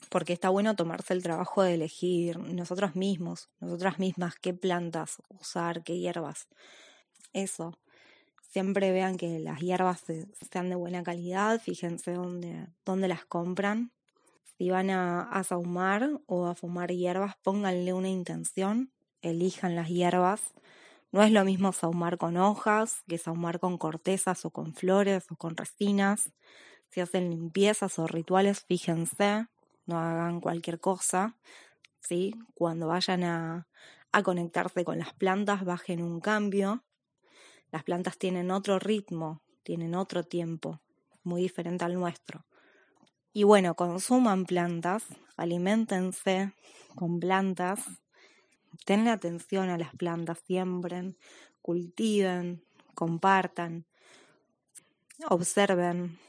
porque 0.09 0.33
está 0.33 0.49
bueno 0.49 0.75
tomarse 0.75 1.13
el 1.13 1.23
trabajo 1.23 1.63
de 1.63 1.75
elegir 1.75 2.37
nosotros 2.39 2.95
mismos, 2.95 3.49
nosotras 3.59 3.99
mismas, 3.99 4.35
qué 4.35 4.53
plantas 4.53 5.17
usar, 5.29 5.83
qué 5.83 5.97
hierbas. 5.97 6.47
Eso. 7.31 7.77
Siempre 8.53 8.91
vean 8.91 9.17
que 9.17 9.39
las 9.39 9.61
hierbas 9.61 10.03
sean 10.51 10.69
de 10.69 10.75
buena 10.75 11.01
calidad, 11.01 11.59
fíjense 11.59 12.13
dónde, 12.13 12.67
dónde 12.85 13.07
las 13.07 13.25
compran. 13.25 13.91
Si 14.43 14.69
van 14.69 14.91
a, 14.91 15.23
a 15.23 15.43
sahumar 15.43 16.21
o 16.27 16.45
a 16.45 16.53
fumar 16.53 16.91
hierbas, 16.91 17.35
pónganle 17.41 17.93
una 17.93 18.09
intención, 18.09 18.93
elijan 19.23 19.75
las 19.75 19.89
hierbas. 19.89 20.53
No 21.11 21.23
es 21.23 21.31
lo 21.31 21.43
mismo 21.45 21.73
sahumar 21.73 22.19
con 22.19 22.37
hojas 22.37 23.01
que 23.07 23.17
sahumar 23.17 23.59
con 23.59 23.79
cortezas 23.79 24.45
o 24.45 24.51
con 24.51 24.75
flores 24.75 25.31
o 25.31 25.35
con 25.35 25.57
resinas. 25.57 26.31
Si 26.89 27.01
hacen 27.01 27.31
limpiezas 27.31 27.97
o 27.97 28.05
rituales, 28.05 28.65
fíjense, 28.65 29.47
no 29.87 29.97
hagan 29.97 30.41
cualquier 30.41 30.79
cosa. 30.79 31.39
¿sí? 32.01 32.35
Cuando 32.53 32.85
vayan 32.85 33.23
a, 33.23 33.67
a 34.11 34.21
conectarse 34.21 34.85
con 34.85 34.99
las 34.99 35.11
plantas, 35.15 35.65
bajen 35.65 36.03
un 36.03 36.19
cambio 36.19 36.83
las 37.73 37.83
plantas 37.83 38.19
tienen 38.19 38.51
otro 38.51 38.77
ritmo, 38.77 39.41
tienen 39.63 39.95
otro 39.95 40.23
tiempo, 40.23 40.79
muy 41.23 41.41
diferente 41.41 41.83
al 41.83 41.95
nuestro. 41.95 42.45
Y 43.33 43.45
bueno, 43.45 43.73
consuman 43.73 44.45
plantas, 44.45 45.03
alimentense 45.37 46.53
con 46.93 47.19
plantas, 47.19 47.79
tenle 48.85 49.09
atención 49.09 49.69
a 49.69 49.79
las 49.79 49.95
plantas, 49.95 50.37
siembren, 50.45 51.17
cultiven, 51.63 52.63
compartan, 52.93 53.87
observen 55.27 56.19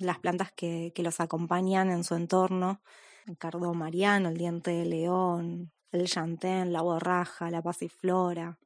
las 0.00 0.18
plantas 0.18 0.50
que, 0.50 0.90
que 0.96 1.04
los 1.04 1.20
acompañan 1.20 1.92
en 1.92 2.02
su 2.02 2.16
entorno, 2.16 2.80
el 3.28 3.38
cardo 3.38 3.72
mariano, 3.72 4.30
el 4.30 4.36
diente 4.36 4.72
de 4.72 4.84
león, 4.84 5.70
el 5.92 6.06
llantén, 6.06 6.72
la 6.72 6.82
borraja, 6.82 7.52
la 7.52 7.62
pasiflora, 7.62 8.58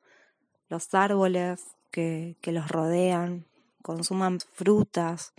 los 0.71 0.95
árboles, 0.95 1.77
que, 1.91 2.37
los 2.47 2.69
rodean, 2.69 3.47
consuman 3.83 4.39
frutas, 4.41 5.33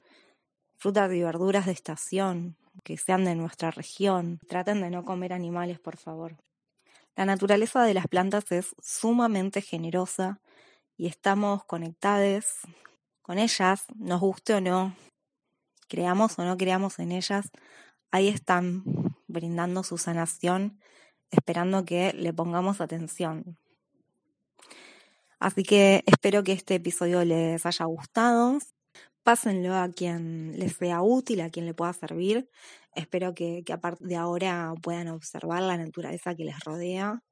frutas 0.78 1.12
y 1.14 1.22
verduras 1.22 1.66
de 1.66 1.72
estación, 1.72 2.56
que 2.84 2.98
sean 2.98 3.26
de 3.26 3.36
nuestra 3.36 3.72
región. 3.72 4.40
Traten 4.48 4.82
de 4.82 4.90
no 4.90 5.06
comer 5.06 5.34
animales, 5.34 5.80
por 5.80 5.98
favor. 5.98 6.38
La 7.16 7.26
naturaleza 7.26 7.84
de 7.84 7.94
las 7.94 8.08
plantas 8.08 8.52
es 8.52 8.76
sumamente 8.82 9.62
generosa 9.62 10.40
y 10.98 11.08
estamos 11.08 11.64
conectados 11.66 12.46
con 13.22 13.38
ellas, 13.38 13.86
nos 13.96 14.20
guste 14.20 14.54
o 14.56 14.62
no, 14.62 14.96
creamos 15.88 16.40
o 16.40 16.46
no 16.46 16.58
creamos 16.58 17.00
en 17.00 17.12
ellas, 17.12 17.52
ahí 18.12 18.28
están 18.28 18.84
brindando 19.28 19.84
su 19.84 19.98
sanación, 19.98 20.80
esperando 21.32 21.86
que 21.86 22.14
le 22.14 22.34
pongamos 22.34 22.82
atención. 22.82 23.58
Así 25.42 25.64
que 25.64 26.04
espero 26.06 26.44
que 26.44 26.52
este 26.52 26.76
episodio 26.76 27.26
les 27.26 27.66
haya 27.66 27.86
gustado. 27.86 28.60
Pásenlo 29.24 29.76
a 29.76 29.90
quien 29.90 30.54
les 30.60 30.74
sea 30.78 31.02
útil, 31.02 31.42
a 31.42 31.50
quien 31.50 31.66
le 31.66 31.74
pueda 31.74 31.94
servir. 31.94 32.48
Espero 32.94 33.34
que, 33.34 33.64
que 33.66 33.74
a 33.74 33.82
partir 33.82 34.08
de 34.08 34.18
ahora 34.18 34.72
puedan 34.84 35.08
observar 35.08 35.64
la 35.64 35.78
naturaleza 35.78 36.36
que 36.36 36.46
les 36.46 36.60
rodea 36.60 37.24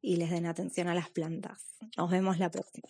y 0.00 0.16
les 0.16 0.30
den 0.30 0.46
atención 0.46 0.88
a 0.88 0.94
las 0.94 1.10
plantas. 1.10 1.76
Nos 1.98 2.10
vemos 2.10 2.38
la 2.38 2.50
próxima. 2.50 2.88